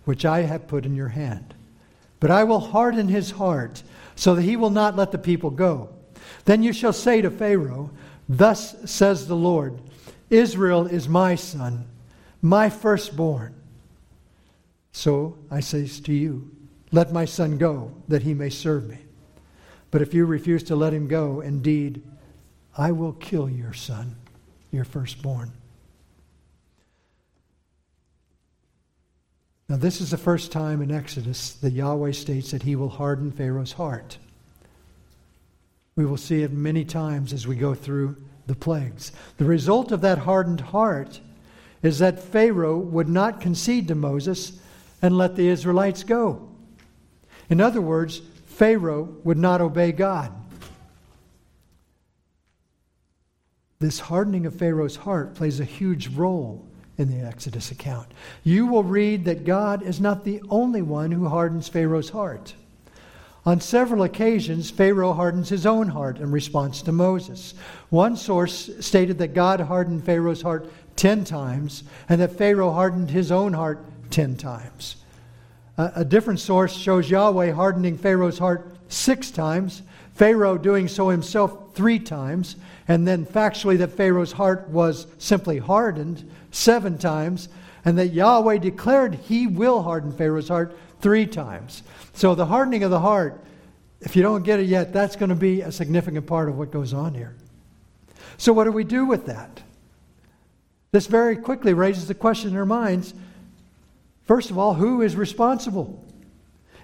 [0.06, 1.54] which I have put in your hand.
[2.20, 3.84] But I will harden his heart
[4.16, 5.90] so that he will not let the people go.
[6.46, 7.92] Then you shall say to Pharaoh,
[8.28, 9.80] Thus says the Lord
[10.30, 11.86] Israel is my son,
[12.42, 13.54] my firstborn.
[14.92, 16.52] So I say to you,
[16.92, 19.00] Let my son go, that he may serve me.
[19.92, 22.02] But if you refuse to let him go, indeed,
[22.78, 24.16] I will kill your son,
[24.72, 25.52] your firstborn.
[29.68, 33.32] Now, this is the first time in Exodus that Yahweh states that he will harden
[33.32, 34.20] Pharaoh's heart.
[35.96, 39.12] We will see it many times as we go through the plagues.
[39.38, 41.20] The result of that hardened heart
[41.82, 44.60] is that Pharaoh would not concede to Moses
[45.02, 46.48] and let the Israelites go.
[47.50, 50.32] In other words, Pharaoh would not obey God.
[53.80, 56.66] This hardening of Pharaoh's heart plays a huge role
[56.98, 58.08] in the Exodus account.
[58.44, 62.54] You will read that God is not the only one who hardens Pharaoh's heart.
[63.46, 67.54] On several occasions, Pharaoh hardens his own heart in response to Moses.
[67.90, 73.32] One source stated that God hardened Pharaoh's heart 10 times and that Pharaoh hardened his
[73.32, 74.96] own heart 10 times.
[75.78, 79.82] A, different source shows Yahweh hardening Pharaoh's heart six times,
[80.14, 82.56] Pharaoh doing so himself three times,
[82.88, 87.50] and then factually that Pharaoh's heart was simply hardened seven times,
[87.84, 91.84] and that Yahweh declared he will harden Pharaoh's heart three times.
[92.14, 93.44] So the hardening of the heart,
[94.02, 96.72] if you don't get it yet, that's going to be a significant part of what
[96.72, 97.36] goes on here.
[98.38, 99.62] So, what do we do with that?
[100.92, 103.14] This very quickly raises the question in our minds
[104.26, 106.04] first of all, who is responsible?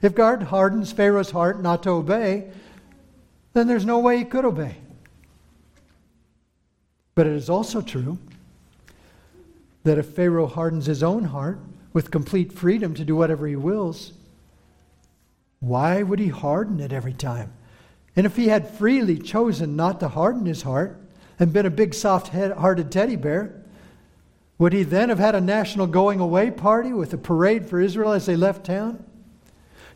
[0.02, 2.52] If God hardens Pharaoh's heart not to obey,
[3.54, 4.78] then there's no way he could obey.
[7.16, 8.18] But it is also true
[9.84, 11.60] that if Pharaoh hardens his own heart
[11.94, 14.14] with complete freedom to do whatever he wills,
[15.60, 17.52] why would he harden it every time?
[18.16, 21.00] And if he had freely chosen not to harden his heart
[21.40, 23.56] and been a big soft hearted teddy bear,
[24.58, 28.12] would he then have had a national going away party with a parade for Israel
[28.12, 29.04] as they left town?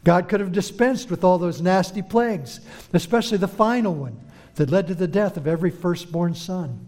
[0.03, 2.61] God could have dispensed with all those nasty plagues,
[2.93, 4.19] especially the final one
[4.55, 6.87] that led to the death of every firstborn son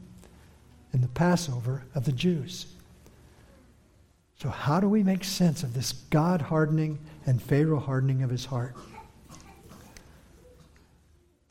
[0.93, 2.67] in the Passover of the Jews.
[4.39, 8.45] So, how do we make sense of this God hardening and Pharaoh hardening of his
[8.45, 8.75] heart?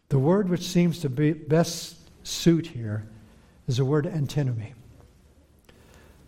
[0.08, 3.06] The word which seems to be best suit here
[3.66, 4.74] is the word antinomy.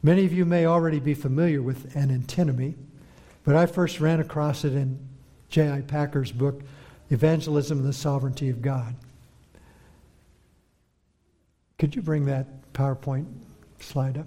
[0.03, 2.75] Many of you may already be familiar with an antinomy,
[3.45, 4.99] but I first ran across it in
[5.49, 5.83] J.I.
[5.83, 6.63] Packer's book,
[7.11, 8.95] Evangelism and the Sovereignty of God.
[11.79, 13.27] Could you bring that PowerPoint
[13.79, 14.27] slide up?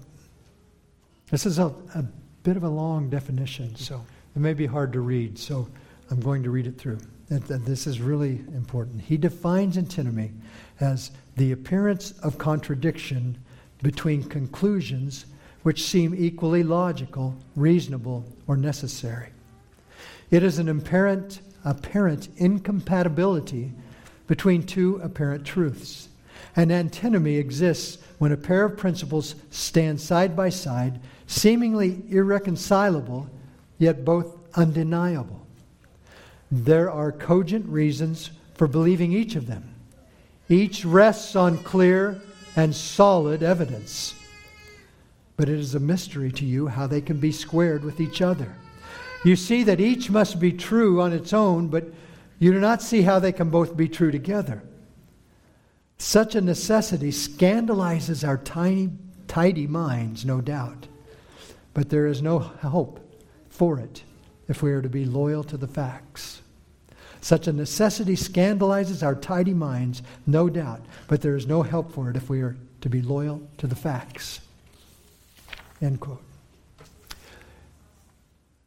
[1.30, 2.04] This is a, a
[2.42, 5.68] bit of a long definition, so it may be hard to read, so
[6.10, 6.98] I'm going to read it through.
[7.28, 9.02] This is really important.
[9.02, 10.32] He defines antinomy
[10.80, 13.38] as the appearance of contradiction
[13.82, 15.26] between conclusions
[15.62, 19.28] which seem equally logical, reasonable, or necessary.
[20.30, 23.72] It is an apparent, apparent incompatibility
[24.26, 26.08] between two apparent truths.
[26.54, 33.28] An antinomy exists when a pair of principles stand side by side, seemingly irreconcilable,
[33.78, 35.46] yet both undeniable.
[36.50, 39.74] There are cogent reasons for believing each of them.
[40.48, 42.20] Each rests on clear
[42.54, 44.14] and solid evidence.
[45.38, 48.54] But it is a mystery to you how they can be squared with each other.
[49.24, 51.84] You see that each must be true on its own, but
[52.38, 54.62] you do not see how they can both be true together.
[56.02, 58.90] Such a necessity scandalizes our tiny,
[59.28, 60.88] tidy minds, no doubt.
[61.74, 62.98] But there is no hope
[63.48, 64.02] for it
[64.48, 66.42] if we are to be loyal to the facts.
[67.20, 72.10] Such a necessity scandalizes our tidy minds, no doubt, but there is no help for
[72.10, 74.40] it if we are to be loyal to the facts.
[75.80, 76.20] End quote.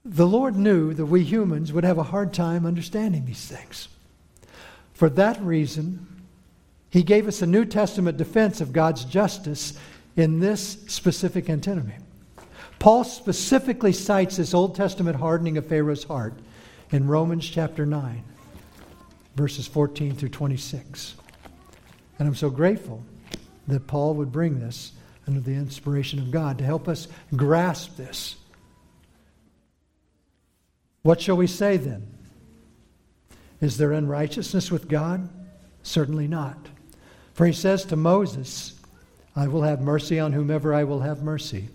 [0.06, 3.90] The Lord knew that we humans would have a hard time understanding these things.
[4.94, 6.15] For that reason,
[6.96, 9.74] He gave us a New Testament defense of God's justice
[10.16, 11.96] in this specific antinomy.
[12.80, 16.36] Paul specifically cites this Old Testament hardening of Pharaoh's heart
[16.92, 18.24] in Romans chapter 9,
[19.36, 21.16] verses 14 through 26.
[22.18, 23.04] And I'm so grateful
[23.68, 24.94] that Paul would bring this
[25.28, 28.38] under the inspiration of God to help us grasp this
[31.02, 32.08] what shall we say then?
[33.60, 35.28] Is there unrighteousness with God?
[35.84, 36.70] Certainly not.
[37.36, 38.80] For he says to Moses,
[39.36, 41.68] I will have mercy on whomever I will have mercy,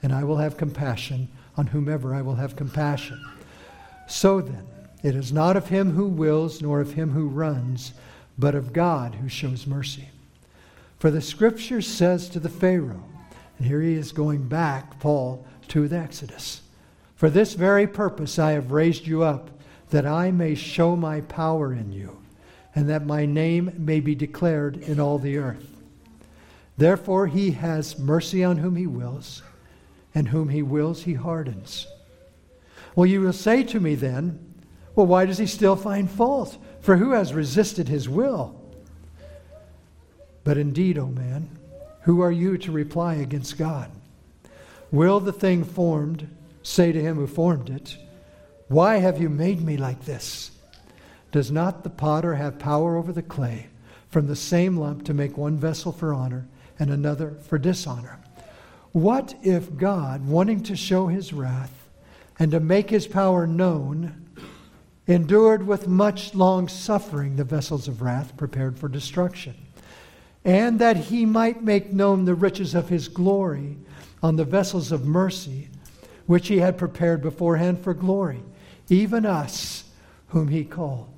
[0.00, 3.20] and I will have compassion on whomever I will have compassion.
[4.06, 4.64] So then,
[5.02, 7.92] it is not of him who wills, nor of him who runs,
[8.38, 10.08] but of God who shows mercy.
[11.00, 13.02] For the scripture says to the Pharaoh,
[13.58, 16.60] and here he is going back, Paul, to the Exodus.
[17.16, 19.50] For this very purpose I have raised you up,
[19.90, 22.21] that I may show my power in you,
[22.74, 25.82] and that my name may be declared in all the earth.
[26.76, 29.42] Therefore he has mercy on whom he wills,
[30.14, 31.86] and whom he wills he hardens.
[32.94, 34.52] Well, you will say to me then,
[34.94, 36.58] well, why does he still find fault?
[36.80, 38.60] For who has resisted his will?
[40.44, 41.48] But indeed, O oh man,
[42.02, 43.90] who are you to reply against God?
[44.90, 46.28] Will the thing formed
[46.62, 47.96] say to him who formed it,
[48.68, 50.51] Why have you made me like this?
[51.32, 53.66] Does not the potter have power over the clay
[54.08, 56.46] from the same lump to make one vessel for honor
[56.78, 58.20] and another for dishonor?
[58.92, 61.88] What if God, wanting to show his wrath
[62.38, 64.26] and to make his power known,
[65.06, 69.54] endured with much long suffering the vessels of wrath prepared for destruction?
[70.44, 73.76] and that he might make known the riches of his glory
[74.22, 75.68] on the vessels of mercy,
[76.26, 78.42] which he had prepared beforehand for glory,
[78.88, 79.84] even us
[80.28, 81.11] whom he called.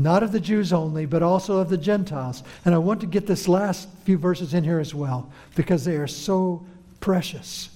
[0.00, 2.44] Not of the Jews only, but also of the Gentiles.
[2.64, 5.96] And I want to get this last few verses in here as well, because they
[5.96, 6.64] are so
[7.00, 7.68] precious.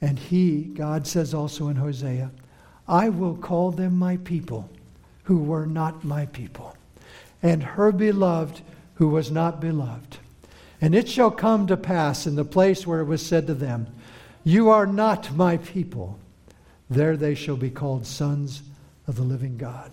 [0.00, 2.32] And he, God says also in Hosea,
[2.88, 4.68] I will call them my people
[5.22, 6.76] who were not my people,
[7.40, 8.60] and her beloved
[8.94, 10.18] who was not beloved.
[10.80, 13.86] And it shall come to pass in the place where it was said to them,
[14.42, 16.18] You are not my people.
[16.88, 18.62] There they shall be called sons
[19.06, 19.92] of the living God.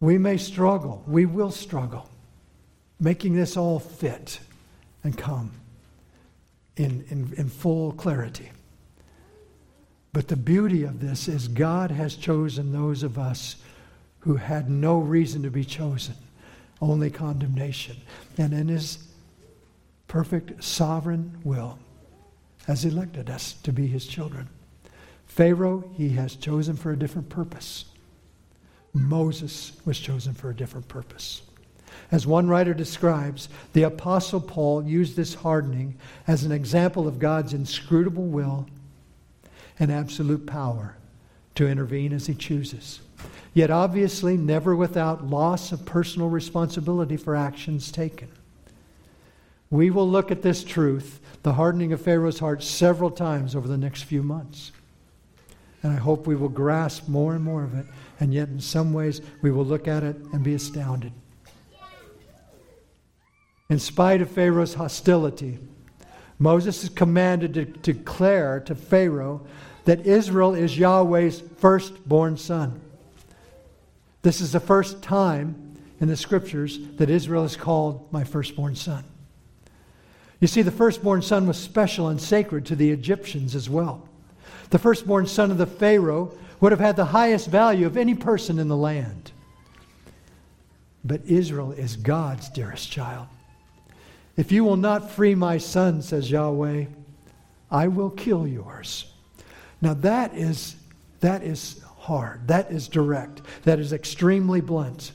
[0.00, 2.08] We may struggle, we will struggle,
[3.00, 4.40] making this all fit
[5.02, 5.52] and come
[6.76, 8.50] in, in, in full clarity.
[10.12, 13.56] But the beauty of this is God has chosen those of us
[14.20, 16.14] who had no reason to be chosen,
[16.80, 17.96] only condemnation.
[18.36, 19.06] And in his
[20.08, 21.78] perfect sovereign will,
[22.66, 24.48] has elected us to be his children.
[25.26, 27.84] Pharaoh, he has chosen for a different purpose.
[28.96, 31.42] Moses was chosen for a different purpose.
[32.10, 37.52] As one writer describes, the Apostle Paul used this hardening as an example of God's
[37.52, 38.66] inscrutable will
[39.78, 40.96] and absolute power
[41.56, 43.00] to intervene as he chooses
[43.56, 48.28] yet obviously never without loss of personal responsibility for actions taken.
[49.70, 53.78] We will look at this truth, the hardening of Pharaoh's heart, several times over the
[53.78, 54.72] next few months.
[55.82, 57.86] And I hope we will grasp more and more of it,
[58.20, 61.12] and yet in some ways we will look at it and be astounded.
[63.68, 65.58] In spite of Pharaoh's hostility,
[66.38, 69.46] Moses is commanded to declare to Pharaoh
[69.84, 72.80] that Israel is Yahweh's firstborn son.
[74.22, 79.04] This is the first time in the scriptures that Israel is called my firstborn son.
[80.40, 84.06] You see, the firstborn son was special and sacred to the Egyptians as well.
[84.70, 88.58] The firstborn son of the Pharaoh would have had the highest value of any person
[88.58, 89.32] in the land.
[91.04, 93.28] But Israel is God's dearest child.
[94.36, 96.86] If you will not free my son, says Yahweh,
[97.70, 99.12] I will kill yours.
[99.80, 100.76] Now that is,
[101.20, 102.48] that is hard.
[102.48, 103.42] That is direct.
[103.64, 105.12] That is extremely blunt.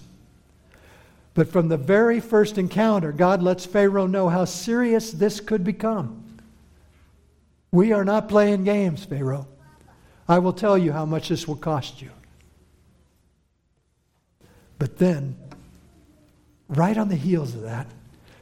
[1.34, 6.24] But from the very first encounter, God lets Pharaoh know how serious this could become.
[7.72, 9.48] We are not playing games, Pharaoh.
[10.32, 12.10] I will tell you how much this will cost you.
[14.80, 15.36] But then,
[16.70, 17.86] right on the heels of that,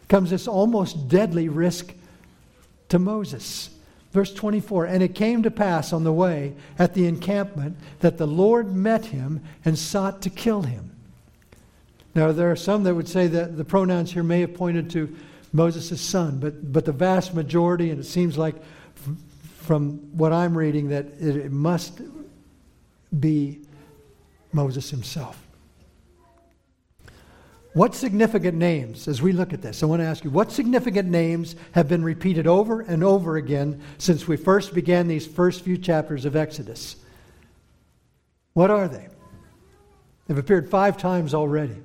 [0.08, 1.92] comes this almost deadly risk
[2.90, 3.72] to Moses.
[4.12, 8.28] Verse 24 And it came to pass on the way at the encampment that the
[8.28, 10.92] Lord met him and sought to kill him.
[12.14, 15.18] Now, there are some that would say that the pronouns here may have pointed to
[15.52, 18.54] Moses' son, but, but the vast majority, and it seems like
[19.70, 22.02] from what I'm reading, that it, must
[23.20, 23.60] be
[24.52, 25.40] Moses himself.
[27.74, 31.08] What significant names, as we look at this, I want to ask you, what significant
[31.08, 35.78] names have been repeated over and over again since we first began these first few
[35.78, 36.96] chapters of Exodus?
[38.54, 39.08] What are they?
[40.26, 41.78] They've appeared five times already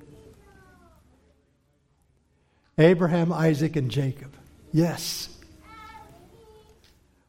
[2.79, 4.33] Abraham, Isaac, and Jacob.
[4.73, 5.34] Yes.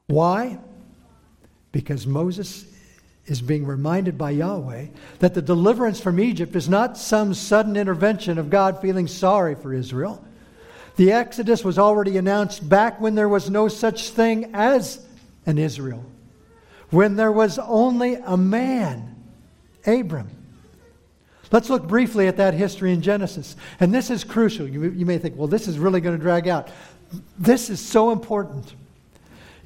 [0.07, 0.59] Why?
[1.73, 2.65] Because Moses
[3.27, 4.87] is being reminded by Yahweh
[5.19, 9.75] that the deliverance from Egypt is not some sudden intervention of God feeling sorry for
[9.75, 10.25] Israel.
[10.97, 15.05] The Exodus was already announced back when there was no such thing as
[15.45, 16.05] an Israel,
[16.91, 19.17] when there was only a man,
[19.87, 20.31] Abram.
[21.53, 23.57] Let's look briefly at that history in Genesis.
[23.79, 24.67] And this is crucial.
[24.67, 26.71] You, you may think, well, this is really going to drag out.
[27.39, 28.75] This is so important.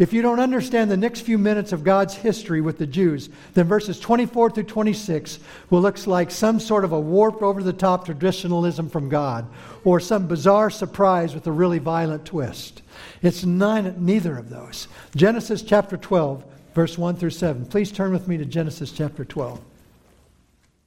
[0.01, 3.67] If you don't understand the next few minutes of God's history with the Jews, then
[3.67, 5.39] verses 24 through 26
[5.69, 9.47] will look like some sort of a warped over the top traditionalism from God
[9.85, 12.81] or some bizarre surprise with a really violent twist.
[13.21, 14.89] It's neither of those.
[15.15, 16.45] Genesis chapter 12,
[16.75, 17.67] verse 1 through 7.
[17.67, 19.61] Please turn with me to Genesis chapter 12.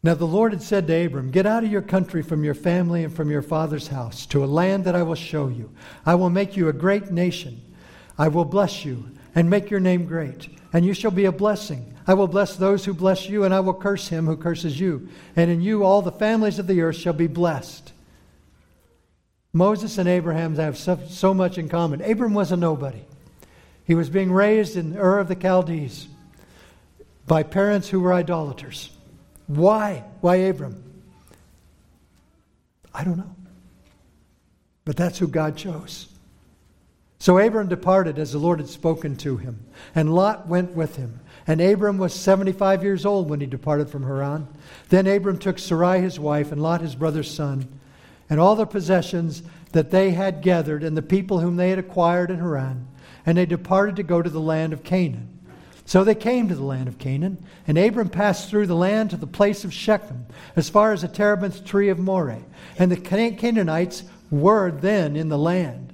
[0.01, 3.03] Now the Lord had said to Abram, Get out of your country, from your family,
[3.03, 5.71] and from your father's house, to a land that I will show you.
[6.03, 7.61] I will make you a great nation.
[8.17, 11.93] I will bless you and make your name great, and you shall be a blessing.
[12.05, 15.09] I will bless those who bless you, and I will curse him who curses you.
[15.35, 17.93] And in you all the families of the earth shall be blessed.
[19.53, 22.01] Moses and Abraham have so, so much in common.
[22.01, 23.03] Abram was a nobody.
[23.85, 26.07] He was being raised in Ur of the Chaldees
[27.27, 28.89] by parents who were idolaters.
[29.47, 30.03] Why?
[30.21, 30.83] Why Abram?
[32.93, 33.35] I don't know.
[34.85, 36.07] But that's who God chose.
[37.23, 39.65] So Abram departed as the Lord had spoken to him,
[39.95, 41.21] and Lot went with him.
[41.47, 44.45] And Abram was 75 years old when he departed from Haran.
[44.89, 47.79] Then Abram took Sarai his wife, and Lot his brother's son,
[48.29, 52.29] and all the possessions that they had gathered, and the people whom they had acquired
[52.29, 52.89] in Haran,
[53.25, 55.29] and they departed to go to the land of Canaan.
[55.85, 59.15] So they came to the land of Canaan, and Abram passed through the land to
[59.15, 60.25] the place of Shechem,
[60.57, 62.43] as far as the terebinth tree of Moreh.
[62.77, 65.92] And the Canaanites were then in the land.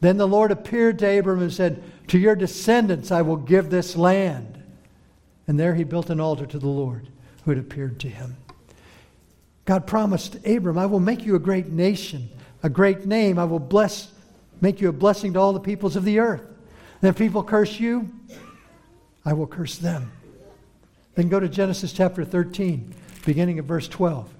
[0.00, 3.96] Then the Lord appeared to Abram and said, To your descendants I will give this
[3.96, 4.62] land.
[5.46, 7.08] And there he built an altar to the Lord
[7.44, 8.36] who had appeared to him.
[9.64, 12.28] God promised Abram, I will make you a great nation,
[12.62, 13.38] a great name.
[13.38, 14.10] I will bless,
[14.60, 16.42] make you a blessing to all the peoples of the earth.
[17.02, 18.10] And if people curse you,
[19.24, 20.12] I will curse them.
[21.14, 22.94] Then go to Genesis chapter 13,
[23.26, 24.32] beginning at verse 12.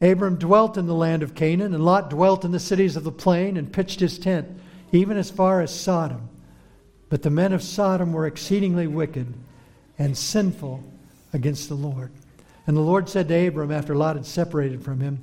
[0.00, 3.12] Abram dwelt in the land of Canaan, and Lot dwelt in the cities of the
[3.12, 4.48] plain and pitched his tent,
[4.92, 6.28] even as far as Sodom.
[7.08, 9.32] But the men of Sodom were exceedingly wicked
[9.98, 10.82] and sinful
[11.32, 12.10] against the Lord.
[12.66, 15.20] And the Lord said to Abram after Lot had separated from him,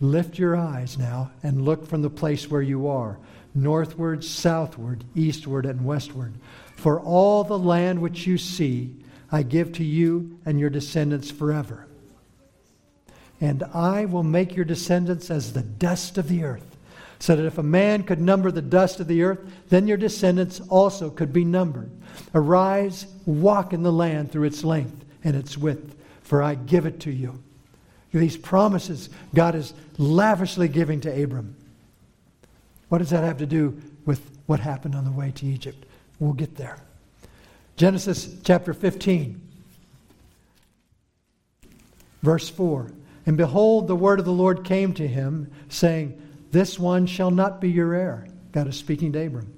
[0.00, 3.18] Lift your eyes now and look from the place where you are
[3.54, 6.32] northward, southward, eastward, and westward.
[6.76, 8.94] For all the land which you see,
[9.30, 11.86] I give to you and your descendants forever.
[13.40, 16.76] And I will make your descendants as the dust of the earth,
[17.18, 20.60] so that if a man could number the dust of the earth, then your descendants
[20.68, 21.90] also could be numbered.
[22.34, 27.00] Arise, walk in the land through its length and its width, for I give it
[27.00, 27.42] to you.
[28.12, 31.56] These promises God is lavishly giving to Abram.
[32.88, 35.86] What does that have to do with what happened on the way to Egypt?
[36.18, 36.78] We'll get there.
[37.76, 39.40] Genesis chapter 15,
[42.22, 42.90] verse 4.
[43.26, 47.60] And behold, the word of the Lord came to him, saying, This one shall not
[47.60, 48.26] be your heir.
[48.52, 49.52] God is speaking to Abram.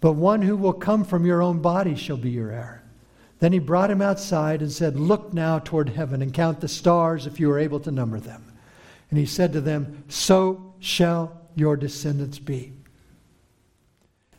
[0.00, 2.82] But one who will come from your own body shall be your heir.
[3.38, 7.26] Then he brought him outside and said, Look now toward heaven and count the stars
[7.26, 8.52] if you are able to number them.
[9.10, 12.72] And he said to them, So shall your descendants be.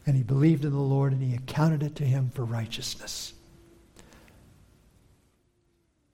[0.06, 3.34] And he believed in the Lord, and he accounted it to him for righteousness.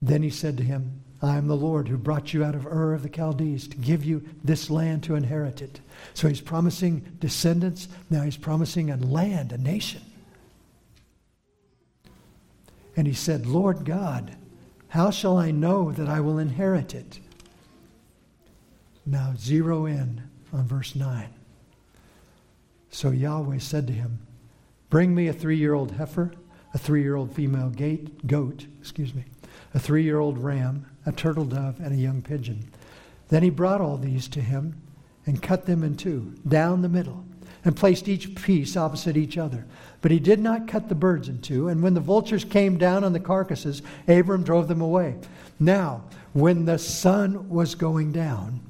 [0.01, 2.93] Then he said to him, I am the Lord who brought you out of Ur
[2.93, 5.81] of the Chaldees to give you this land to inherit it.
[6.13, 7.89] So he's promising descendants.
[8.09, 10.01] Now he's promising a land, a nation.
[12.95, 14.35] And he said, Lord God,
[14.89, 17.19] how shall I know that I will inherit it?
[19.05, 21.29] Now zero in on verse 9.
[22.91, 24.19] So Yahweh said to him,
[24.89, 26.33] Bring me a three year old heifer,
[26.73, 29.25] a three year old female gate, goat, excuse me,
[29.73, 32.71] a three year old ram, a turtle dove, and a young pigeon.
[33.27, 34.81] Then he brought all these to him
[35.25, 37.25] and cut them in two, down the middle,
[37.65, 39.65] and placed each piece opposite each other.
[40.01, 43.03] But he did not cut the birds in two, and when the vultures came down
[43.03, 45.15] on the carcasses, Abram drove them away.
[45.59, 46.03] Now,
[46.33, 48.61] when the sun was going down,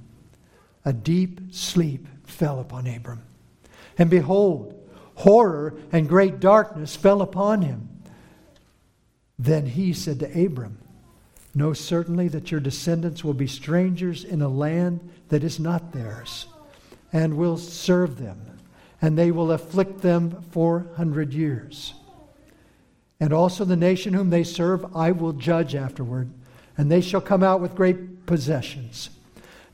[0.86, 3.22] a deep sleep fell upon Abram.
[3.98, 4.76] And behold,
[5.16, 7.90] horror and great darkness fell upon him.
[9.38, 10.80] Then he said to Abram,
[11.56, 16.46] Know certainly that your descendants will be strangers in a land that is not theirs,
[17.12, 18.60] and will serve them,
[19.02, 21.94] and they will afflict them four hundred years.
[23.20, 26.30] And also the nation whom they serve I will judge afterward,
[26.78, 29.10] and they shall come out with great possessions.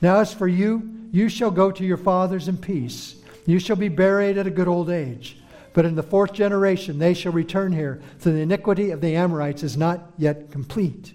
[0.02, 3.16] Now, as for you, you shall go to your fathers in peace.
[3.46, 5.38] You shall be buried at a good old age.
[5.74, 9.62] But in the fourth generation they shall return here, for the iniquity of the Amorites
[9.62, 11.14] is not yet complete.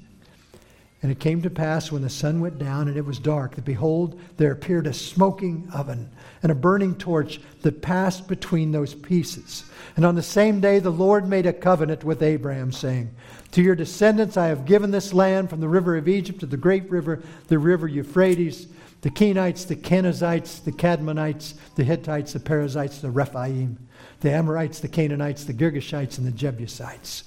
[1.02, 3.64] And it came to pass when the sun went down and it was dark that
[3.64, 6.10] behold, there appeared a smoking oven
[6.42, 9.64] and a burning torch that passed between those pieces.
[9.96, 13.14] And on the same day the Lord made a covenant with Abraham, saying,
[13.52, 16.58] To your descendants I have given this land from the river of Egypt to the
[16.58, 18.68] great river, the river Euphrates,
[19.00, 23.78] the Kenites, the Kenizzites, the Cadmonites, the Hittites, the Perizzites, the Rephaim,
[24.20, 27.24] the Amorites, the Canaanites, the Girgashites, and the Jebusites.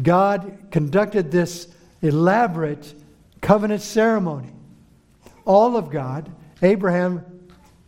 [0.00, 1.73] God conducted this
[2.04, 2.94] elaborate
[3.40, 4.50] covenant ceremony.
[5.44, 6.30] All of God,
[6.62, 7.24] Abraham,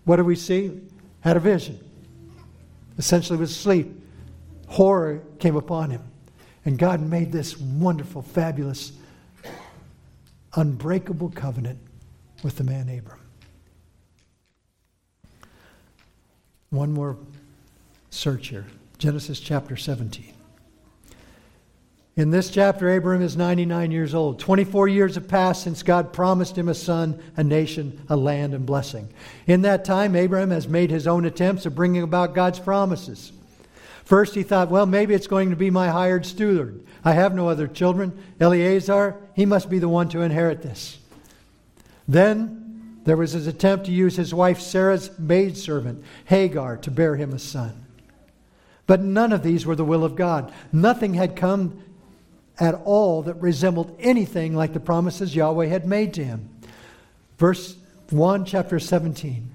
[0.05, 0.81] what do we see?
[1.21, 1.79] Had a vision.
[2.99, 3.89] Essentially was asleep.
[4.69, 6.03] Horror came upon him.
[6.65, 8.93] And God made this wonderful, fabulous,
[10.55, 11.79] unbreakable covenant
[12.43, 13.21] with the man Abram.
[16.71, 17.17] One more
[18.11, 18.67] search here
[18.99, 20.36] Genesis chapter 17.
[22.17, 24.39] In this chapter, Abraham is 99 years old.
[24.39, 28.65] 24 years have passed since God promised him a son, a nation, a land, and
[28.65, 29.11] blessing.
[29.47, 33.33] In that time, Abraham has made his own attempts at bringing about God's promises.
[34.05, 36.83] First, he thought, well, maybe it's going to be my hired steward.
[37.05, 38.19] I have no other children.
[38.41, 40.99] Eliezer, he must be the one to inherit this.
[42.09, 47.35] Then there was his attempt to use his wife Sarah's maidservant, Hagar, to bear him
[47.35, 47.85] a son.
[48.87, 50.53] But none of these were the will of God.
[50.73, 51.83] Nothing had come
[52.59, 56.49] at all that resembled anything like the promises Yahweh had made to him.
[57.39, 57.77] Verse
[58.11, 59.51] 1, chapter 17.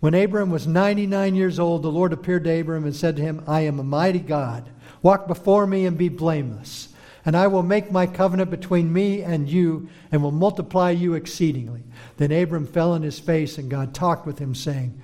[0.00, 3.42] When Abram was 99 years old, the Lord appeared to Abram and said to him,
[3.46, 4.70] I am a mighty God.
[5.02, 6.90] Walk before me and be blameless.
[7.24, 11.82] And I will make my covenant between me and you and will multiply you exceedingly.
[12.16, 15.00] Then Abram fell on his face, and God talked with him, saying,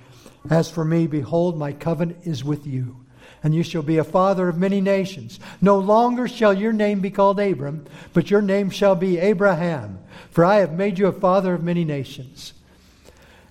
[0.49, 3.04] As for me, behold, my covenant is with you
[3.45, 5.39] and you shall be a father of many nations.
[5.61, 9.99] No longer shall your name be called Abram, but your name shall be Abraham,
[10.31, 12.53] for I have made you a father of many nations.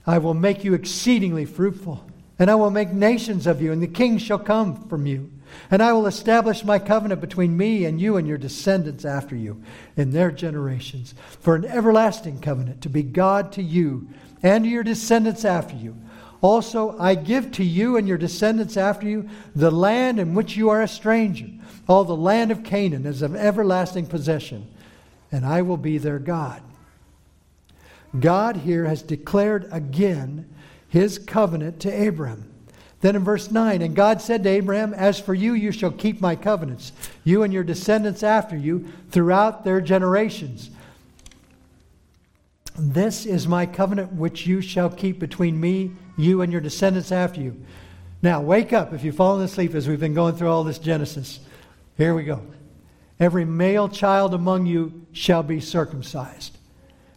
[0.05, 2.05] I will make you exceedingly fruitful,
[2.41, 5.31] and I will make nations of you, and the kings shall come from you.
[5.71, 9.63] And I will establish my covenant between me and you and your descendants after you
[9.97, 14.09] in their generations for an everlasting covenant to be God to you
[14.43, 15.97] and to your descendants after you
[16.45, 20.69] also, I give to you and your descendants after you the land in which you
[20.69, 21.49] are a stranger,
[21.89, 24.67] all the land of Canaan as an everlasting possession,
[25.33, 26.61] and I will be their God.
[28.21, 30.47] God here has declared again
[30.87, 32.53] his covenant to Abraham.
[33.01, 36.21] Then in verse 9, and God said to Abraham, As for you, you shall keep
[36.21, 36.93] my covenants,
[37.25, 40.69] you and your descendants after you, throughout their generations.
[42.77, 47.41] This is my covenant which you shall keep between me you and your descendants after
[47.41, 47.63] you.
[48.21, 51.41] Now, wake up if you've fallen asleep as we've been going through all this Genesis.
[51.97, 52.43] Here we go.
[53.21, 56.59] Every male child among you shall be circumcised,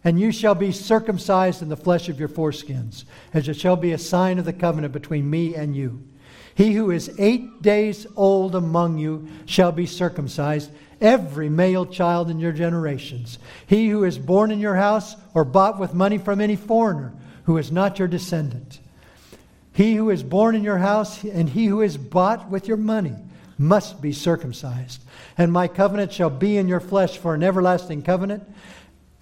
[0.04, 3.04] and you shall be circumcised in the flesh of your foreskins,
[3.34, 6.06] as it shall be a sign of the covenant between me and you.
[6.58, 12.40] He who is eight days old among you shall be circumcised, every male child in
[12.40, 13.38] your generations.
[13.68, 17.58] He who is born in your house or bought with money from any foreigner who
[17.58, 18.80] is not your descendant.
[19.72, 23.14] He who is born in your house and he who is bought with your money
[23.56, 25.00] must be circumcised.
[25.38, 28.42] And my covenant shall be in your flesh for an everlasting covenant.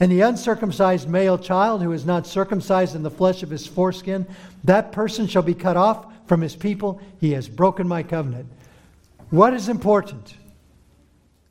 [0.01, 4.26] And the uncircumcised male child who is not circumcised in the flesh of his foreskin,
[4.64, 7.01] that person shall be cut off from his people.
[7.20, 8.49] He has broken my covenant.
[9.31, 10.35] What is important?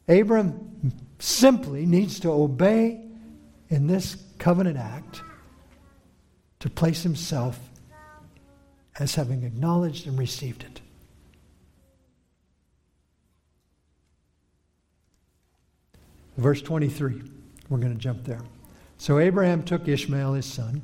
[0.07, 3.01] Abram simply needs to obey
[3.69, 5.21] in this covenant act
[6.59, 7.59] to place himself
[8.99, 10.81] as having acknowledged and received it.
[16.37, 17.21] Verse 23,
[17.69, 18.41] we're going to jump there.
[18.97, 20.81] So Abraham took Ishmael his son,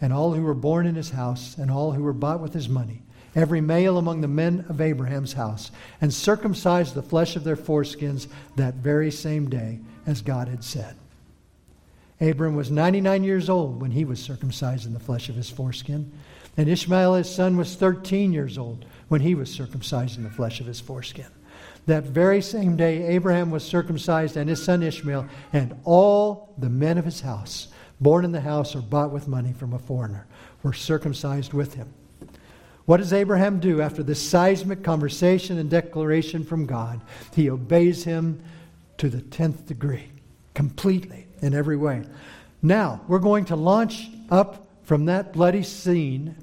[0.00, 2.68] and all who were born in his house, and all who were bought with his
[2.68, 3.02] money,
[3.38, 5.70] every male among the men of Abraham's house,
[6.00, 8.26] and circumcised the flesh of their foreskins
[8.56, 10.96] that very same day, as God had said.
[12.20, 16.10] Abram was 99 years old when he was circumcised in the flesh of his foreskin.
[16.56, 20.58] And Ishmael, his son, was 13 years old when he was circumcised in the flesh
[20.58, 21.30] of his foreskin.
[21.86, 26.98] That very same day, Abraham was circumcised, and his son Ishmael, and all the men
[26.98, 27.68] of his house,
[28.00, 30.26] born in the house or bought with money from a foreigner,
[30.64, 31.94] were circumcised with him.
[32.88, 37.02] What does Abraham do after this seismic conversation and declaration from God?
[37.34, 38.42] He obeys him
[38.96, 40.08] to the 10th degree,
[40.54, 42.04] completely, in every way.
[42.62, 46.34] Now, we're going to launch up from that bloody scene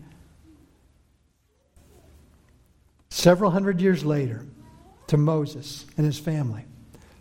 [3.10, 4.46] several hundred years later
[5.08, 6.64] to Moses and his family.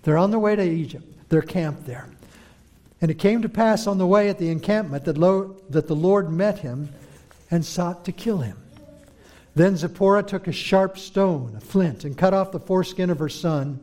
[0.03, 2.11] They're on their way to Egypt, they're camped there.
[3.01, 5.97] And it came to pass on the way at the encampment that, lo, that the
[5.97, 6.91] Lord met him
[7.51, 8.59] and sought to kill him.
[9.55, 13.29] Then Zipporah took a sharp stone, a flint, and cut off the foreskin of her
[13.29, 13.81] son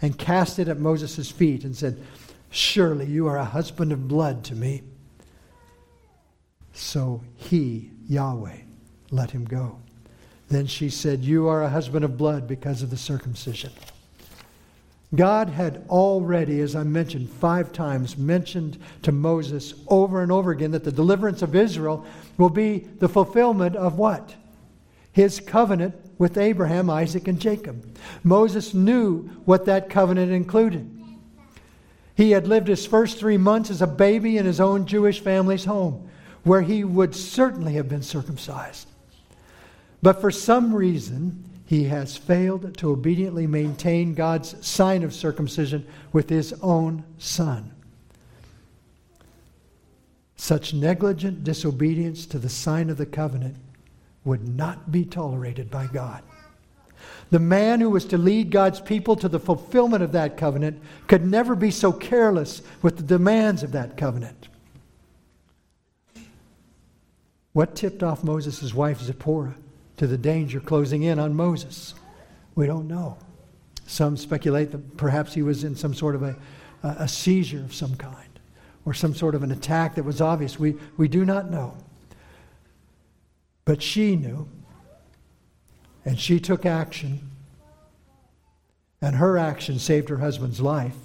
[0.00, 2.02] and cast it at Moses' feet and said,
[2.50, 4.82] Surely you are a husband of blood to me.
[6.72, 8.56] So he, Yahweh,
[9.10, 9.78] let him go.
[10.48, 13.72] Then she said, You are a husband of blood because of the circumcision.
[15.14, 20.70] God had already, as I mentioned five times, mentioned to Moses over and over again
[20.70, 22.06] that the deliverance of Israel
[22.38, 24.34] will be the fulfillment of what?
[25.12, 27.98] His covenant with Abraham, Isaac, and Jacob.
[28.22, 30.88] Moses knew what that covenant included.
[32.14, 35.64] He had lived his first three months as a baby in his own Jewish family's
[35.64, 36.08] home,
[36.44, 38.86] where he would certainly have been circumcised.
[40.02, 46.28] But for some reason, he has failed to obediently maintain God's sign of circumcision with
[46.28, 47.72] his own son.
[50.36, 53.56] Such negligent disobedience to the sign of the covenant
[54.24, 56.22] would not be tolerated by God.
[57.30, 61.24] The man who was to lead God's people to the fulfillment of that covenant could
[61.24, 64.48] never be so careless with the demands of that covenant.
[67.52, 69.54] What tipped off Moses' wife Zipporah
[69.96, 71.94] to the danger closing in on Moses?
[72.54, 73.16] We don't know.
[73.86, 76.36] Some speculate that perhaps he was in some sort of a,
[76.82, 78.28] a seizure of some kind
[78.84, 80.58] or some sort of an attack that was obvious.
[80.58, 81.76] We, we do not know.
[83.64, 84.48] But she knew,
[86.04, 87.30] and she took action,
[89.02, 90.96] and her action saved her husband's life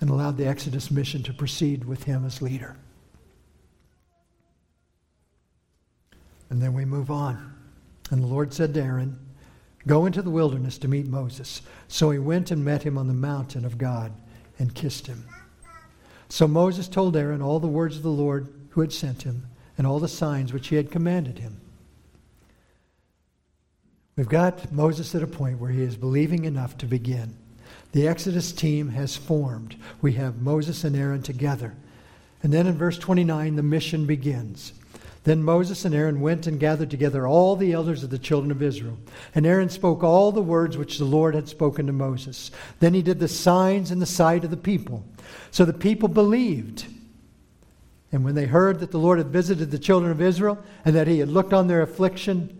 [0.00, 2.76] and allowed the Exodus mission to proceed with him as leader.
[6.50, 7.54] And then we move on.
[8.10, 9.18] And the Lord said to Aaron,
[9.86, 11.62] Go into the wilderness to meet Moses.
[11.88, 14.12] So he went and met him on the mountain of God
[14.58, 15.24] and kissed him.
[16.28, 19.46] So Moses told Aaron all the words of the Lord who had sent him
[19.78, 21.60] and all the signs which he had commanded him.
[24.18, 27.36] We've got Moses at a point where he is believing enough to begin.
[27.92, 29.76] The Exodus team has formed.
[30.02, 31.76] We have Moses and Aaron together.
[32.42, 34.72] And then in verse 29, the mission begins.
[35.22, 38.60] Then Moses and Aaron went and gathered together all the elders of the children of
[38.60, 38.98] Israel.
[39.36, 42.50] And Aaron spoke all the words which the Lord had spoken to Moses.
[42.80, 45.04] Then he did the signs in the sight of the people.
[45.52, 46.86] So the people believed.
[48.10, 51.06] And when they heard that the Lord had visited the children of Israel and that
[51.06, 52.57] he had looked on their affliction,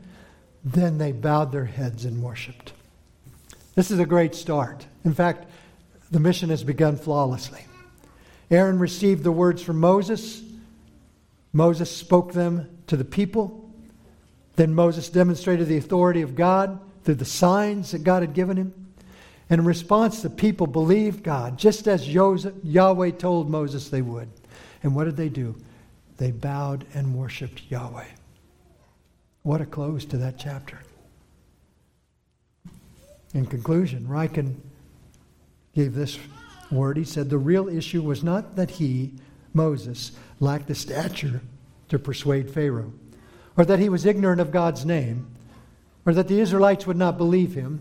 [0.73, 2.73] then they bowed their heads and worshiped.
[3.75, 4.87] This is a great start.
[5.05, 5.47] In fact,
[6.11, 7.65] the mission has begun flawlessly.
[8.51, 10.43] Aaron received the words from Moses.
[11.53, 13.71] Moses spoke them to the people.
[14.57, 18.75] Then Moses demonstrated the authority of God through the signs that God had given him.
[19.51, 24.29] And in response, the people believed God, just as Yahweh told Moses they would.
[24.83, 25.57] And what did they do?
[26.17, 28.05] They bowed and worshiped Yahweh.
[29.49, 30.79] What a close to that chapter.
[33.33, 34.57] In conclusion, Ryken
[35.75, 36.19] gave this
[36.71, 36.99] word.
[36.99, 39.15] He said, The real issue was not that he,
[39.55, 41.41] Moses, lacked the stature
[41.89, 42.93] to persuade Pharaoh,
[43.57, 45.27] or that he was ignorant of God's name,
[46.05, 47.81] or that the Israelites would not believe him,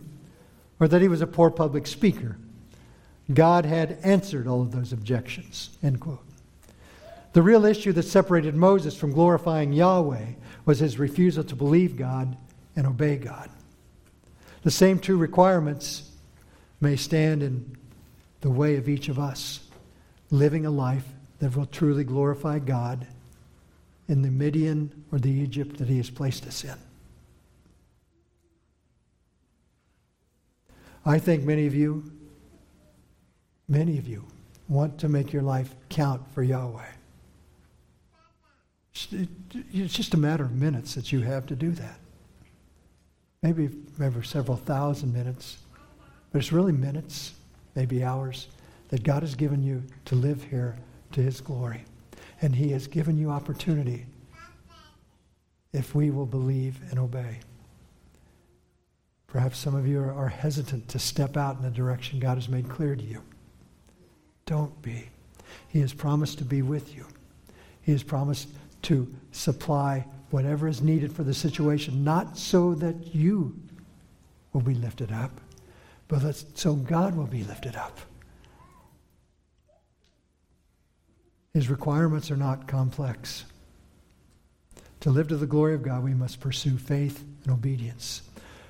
[0.80, 2.38] or that he was a poor public speaker.
[3.34, 5.78] God had answered all of those objections.
[5.84, 6.24] End quote.
[7.34, 10.28] The real issue that separated Moses from glorifying Yahweh
[10.68, 12.38] was his refusal to believe God
[12.76, 13.49] and obey God.
[14.63, 16.11] The same two requirements
[16.82, 17.78] may stand in
[18.41, 19.61] the way of each of us
[20.30, 21.05] living a life
[21.39, 23.07] that will truly glorify God
[24.09, 26.76] in the Midian or the Egypt that he has placed us in.
[31.05, 32.11] I think many of you,
[33.70, 34.26] many of you,
[34.68, 36.96] want to make your life count for Yahweh.
[39.73, 41.99] It's just a matter of minutes that you have to do that.
[43.43, 45.57] Maybe, maybe several thousand minutes,
[46.31, 47.33] but it's really minutes,
[47.75, 48.47] maybe hours,
[48.89, 50.75] that God has given you to live here
[51.11, 51.83] to His glory.
[52.41, 54.05] And He has given you opportunity
[55.73, 57.39] if we will believe and obey.
[59.27, 62.49] Perhaps some of you are, are hesitant to step out in the direction God has
[62.49, 63.21] made clear to you.
[64.45, 65.09] Don't be.
[65.67, 67.05] He has promised to be with you.
[67.81, 68.47] He has promised
[68.88, 73.53] to supply whatever is needed for the situation, not so that you
[74.53, 75.41] will be lifted up,
[76.07, 77.99] but that so God will be lifted up.
[81.53, 83.43] His requirements are not complex.
[85.01, 88.21] To live to the glory of God, we must pursue faith and obedience.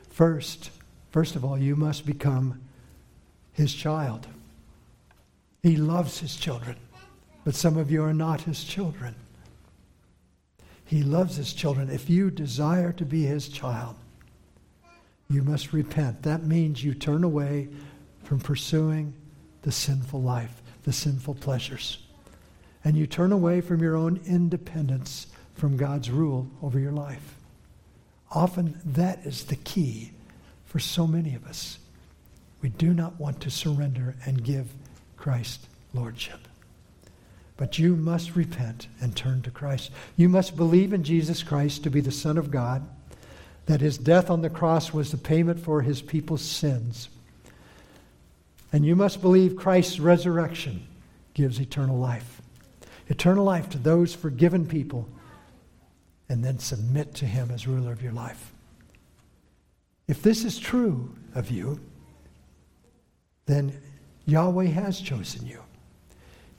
[0.09, 0.71] First,
[1.11, 2.59] first of all, you must become
[3.53, 4.27] his child.
[5.61, 6.77] He loves his children.
[7.43, 9.15] but some of you are not his children.
[10.87, 11.89] He loves his children.
[11.89, 13.95] If you desire to be his child,
[15.29, 16.23] you must repent.
[16.23, 17.67] That means you turn away
[18.23, 19.13] from pursuing
[19.63, 21.99] the sinful life, the sinful pleasures.
[22.85, 27.35] And you turn away from your own independence from God's rule over your life.
[28.31, 30.11] Often that is the key
[30.65, 31.79] for so many of us.
[32.61, 34.73] We do not want to surrender and give
[35.17, 36.46] Christ lordship.
[37.57, 39.91] But you must repent and turn to Christ.
[40.15, 42.87] You must believe in Jesus Christ to be the Son of God,
[43.65, 47.09] that his death on the cross was the payment for his people's sins.
[48.71, 50.85] And you must believe Christ's resurrection
[51.33, 52.41] gives eternal life.
[53.07, 55.09] Eternal life to those forgiven people,
[56.29, 58.53] and then submit to him as ruler of your life.
[60.07, 61.79] If this is true of you,
[63.45, 63.81] then
[64.25, 65.61] Yahweh has chosen you.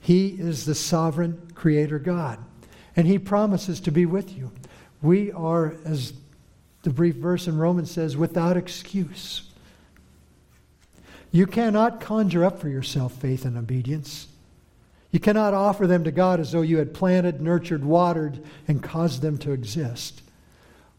[0.09, 2.39] He is the sovereign creator God,
[2.95, 4.51] and He promises to be with you.
[5.03, 6.13] We are, as
[6.81, 9.43] the brief verse in Romans says, without excuse.
[11.31, 14.29] You cannot conjure up for yourself faith and obedience.
[15.11, 19.21] You cannot offer them to God as though you had planted, nurtured, watered, and caused
[19.21, 20.23] them to exist.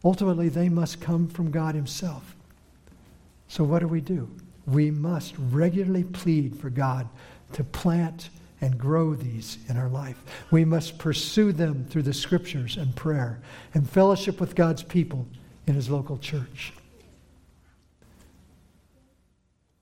[0.05, 2.33] Ultimately, they must come from God Himself.
[3.49, 4.29] So, what do we do?
[4.65, 7.09] We must regularly plead for God
[7.51, 8.29] to plant
[8.61, 10.23] and grow these in our life.
[10.51, 13.41] We must pursue them through the scriptures and prayer
[13.73, 15.27] and fellowship with God's people
[15.67, 16.73] in his local church.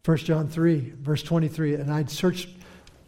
[0.06, 2.50] 1 John 3, verse 23, and I'd searched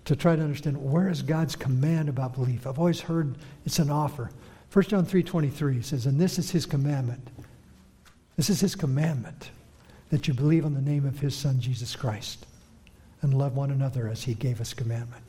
[0.06, 2.68] to try to understand where is God's command about belief.
[2.68, 4.30] I've always heard it's an offer.
[4.74, 7.30] 1 John 3, 23 says, and this is his commandment.
[8.36, 9.52] This is his commandment
[10.10, 12.46] that you believe on the name of his son, Jesus Christ,
[13.22, 15.24] and love one another as he gave us commandment.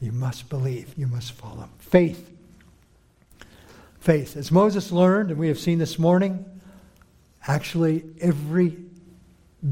[0.00, 0.94] You must believe.
[0.96, 1.68] You must follow.
[1.78, 2.30] Faith.
[4.00, 4.36] Faith.
[4.36, 6.44] As Moses learned, and we have seen this morning,
[7.46, 8.78] actually every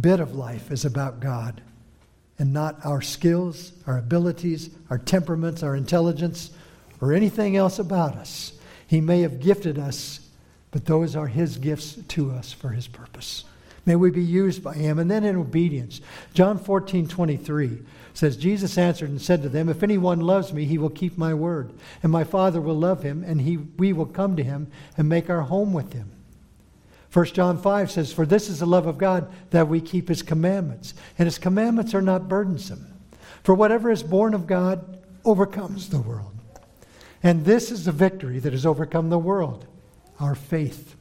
[0.00, 1.62] bit of life is about God
[2.38, 6.50] and not our skills, our abilities, our temperaments, our intelligence,
[7.00, 8.52] or anything else about us.
[8.86, 10.20] He may have gifted us,
[10.70, 13.44] but those are His gifts to us for His purpose.
[13.88, 14.98] May we be used by Him.
[14.98, 16.02] And then in obedience.
[16.34, 17.78] John 14, 23
[18.12, 21.32] says, Jesus answered and said to them, If anyone loves me, he will keep my
[21.32, 21.72] word,
[22.02, 25.30] and my Father will love him, and he, we will come to him and make
[25.30, 26.10] our home with him.
[27.14, 30.20] 1 John 5 says, For this is the love of God, that we keep his
[30.20, 30.92] commandments.
[31.18, 32.92] And his commandments are not burdensome.
[33.42, 36.34] For whatever is born of God overcomes the world.
[37.22, 39.66] And this is the victory that has overcome the world
[40.20, 40.94] our faith.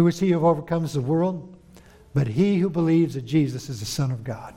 [0.00, 1.54] Who is he who overcomes the world?
[2.14, 4.54] But he who believes that Jesus is the Son of God.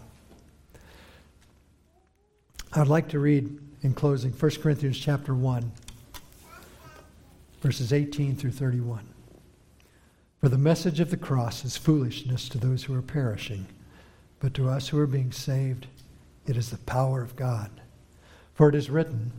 [2.71, 5.69] I'd like to read in closing 1 Corinthians chapter 1,
[7.59, 9.05] verses 18 through 31.
[10.39, 13.65] For the message of the cross is foolishness to those who are perishing,
[14.39, 15.87] but to us who are being saved,
[16.47, 17.69] it is the power of God.
[18.53, 19.33] For it is written,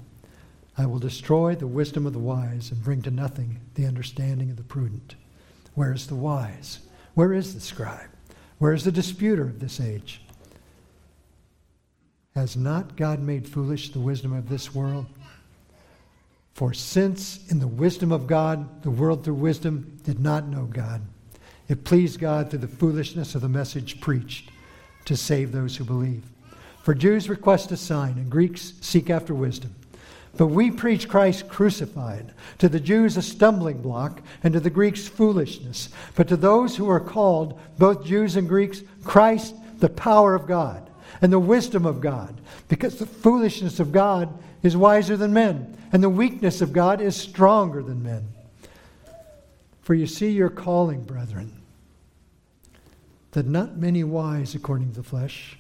[0.77, 4.59] I will destroy the wisdom of the wise and bring to nothing the understanding of
[4.59, 5.15] the prudent.
[5.75, 6.81] Where is the wise?
[7.15, 8.11] Where is the scribe?
[8.59, 10.21] Where is the disputer of this age?
[12.35, 15.07] Has not God made foolish the wisdom of this world?
[16.55, 21.03] For since in the wisdom of God, the world through wisdom did not know God,
[21.69, 24.51] it pleased God through the foolishness of the message preached
[25.07, 26.23] to save those who believe.
[26.83, 29.75] For Jews request a sign, and Greeks seek after wisdom.
[30.37, 35.07] But we preach Christ crucified, to the Jews a stumbling block, and to the Greeks
[35.07, 35.91] foolishness.
[36.17, 40.91] But to those who are called, both Jews and Greeks, Christ, the power of God
[41.21, 46.03] and the wisdom of God, because the foolishness of God is wiser than men, and
[46.03, 48.29] the weakness of God is stronger than men.
[49.83, 51.53] For you see your calling, brethren,
[53.33, 55.59] that not many wise according to the flesh,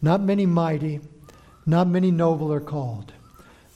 [0.00, 1.00] not many mighty,
[1.64, 3.12] not many noble are called.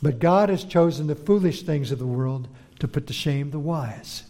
[0.07, 2.46] But God has chosen the foolish things of the world
[2.78, 4.22] to put to shame the wise.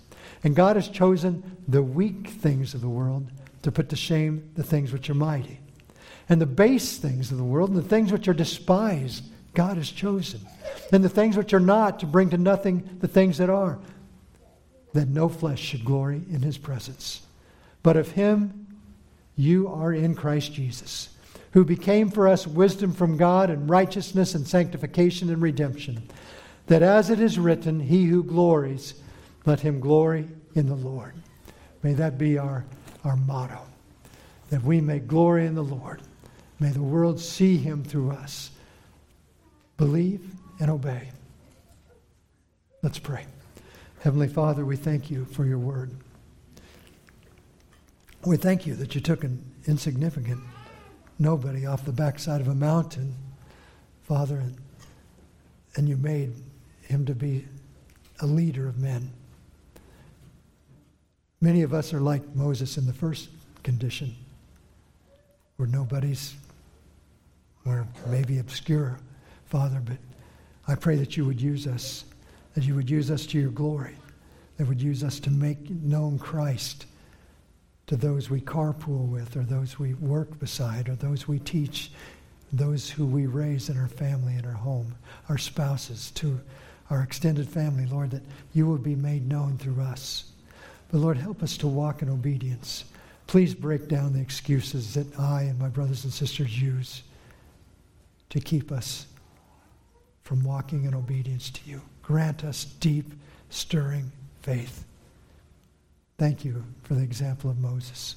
[0.43, 4.63] And God has chosen the weak things of the world to put to shame the
[4.63, 5.61] things which are mighty
[6.31, 9.91] and the base things of the world, and the things which are despised, God has
[9.91, 10.41] chosen.
[10.95, 13.79] And the things which are not, to bring to nothing the things that are,
[14.95, 17.21] that no flesh should glory in his presence.
[17.83, 18.79] But of him
[19.37, 21.11] you are in Christ Jesus,
[21.53, 26.09] who became for us wisdom from God and righteousness and sanctification and redemption.
[26.67, 28.95] That as it is written, he who glories,
[29.45, 31.15] let him glory in the Lord.
[31.83, 32.65] May that be our,
[33.05, 33.61] our motto,
[34.51, 36.03] that we may glory in the Lord.
[36.59, 38.51] May the world see him through us.
[39.77, 40.29] Believe
[40.59, 41.11] and obey.
[42.83, 43.27] Let's pray.
[44.01, 45.91] Heavenly Father, we thank you for your word.
[48.25, 50.41] We thank you that you took an insignificant
[51.19, 53.15] nobody off the backside of a mountain,
[54.03, 54.57] Father, and,
[55.77, 56.35] and you made
[56.83, 57.47] him to be
[58.21, 59.11] a leader of men.
[61.41, 63.29] Many of us are like Moses in the first
[63.63, 64.15] condition.
[65.59, 66.35] We're nobodies.
[67.65, 68.99] We're maybe obscure,
[69.47, 69.97] Father, but
[70.69, 72.05] I pray that you would use us,
[72.55, 73.97] that you would use us to your glory,
[74.57, 76.87] that would use us to make known Christ
[77.87, 81.91] to those we carpool with, or those we work beside, or those we teach,
[82.53, 84.95] those who we raise in our family and our home,
[85.29, 86.41] our spouses, to
[86.91, 88.23] our extended family, Lord, that
[88.55, 90.33] you will be made known through us.
[90.91, 92.85] But Lord, help us to walk in obedience.
[93.27, 97.03] Please break down the excuses that I and my brothers and sisters use
[98.31, 99.07] to keep us
[100.23, 101.83] from walking in obedience to you.
[102.03, 103.13] Grant us deep,
[103.51, 104.11] stirring
[104.43, 104.86] faith.
[106.19, 108.17] Thank you for the example of Moses.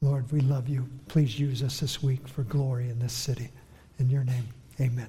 [0.00, 0.88] Lord, we love you.
[1.08, 3.50] Please use us this week for glory in this city.
[3.98, 4.48] In your name,
[4.80, 5.08] amen.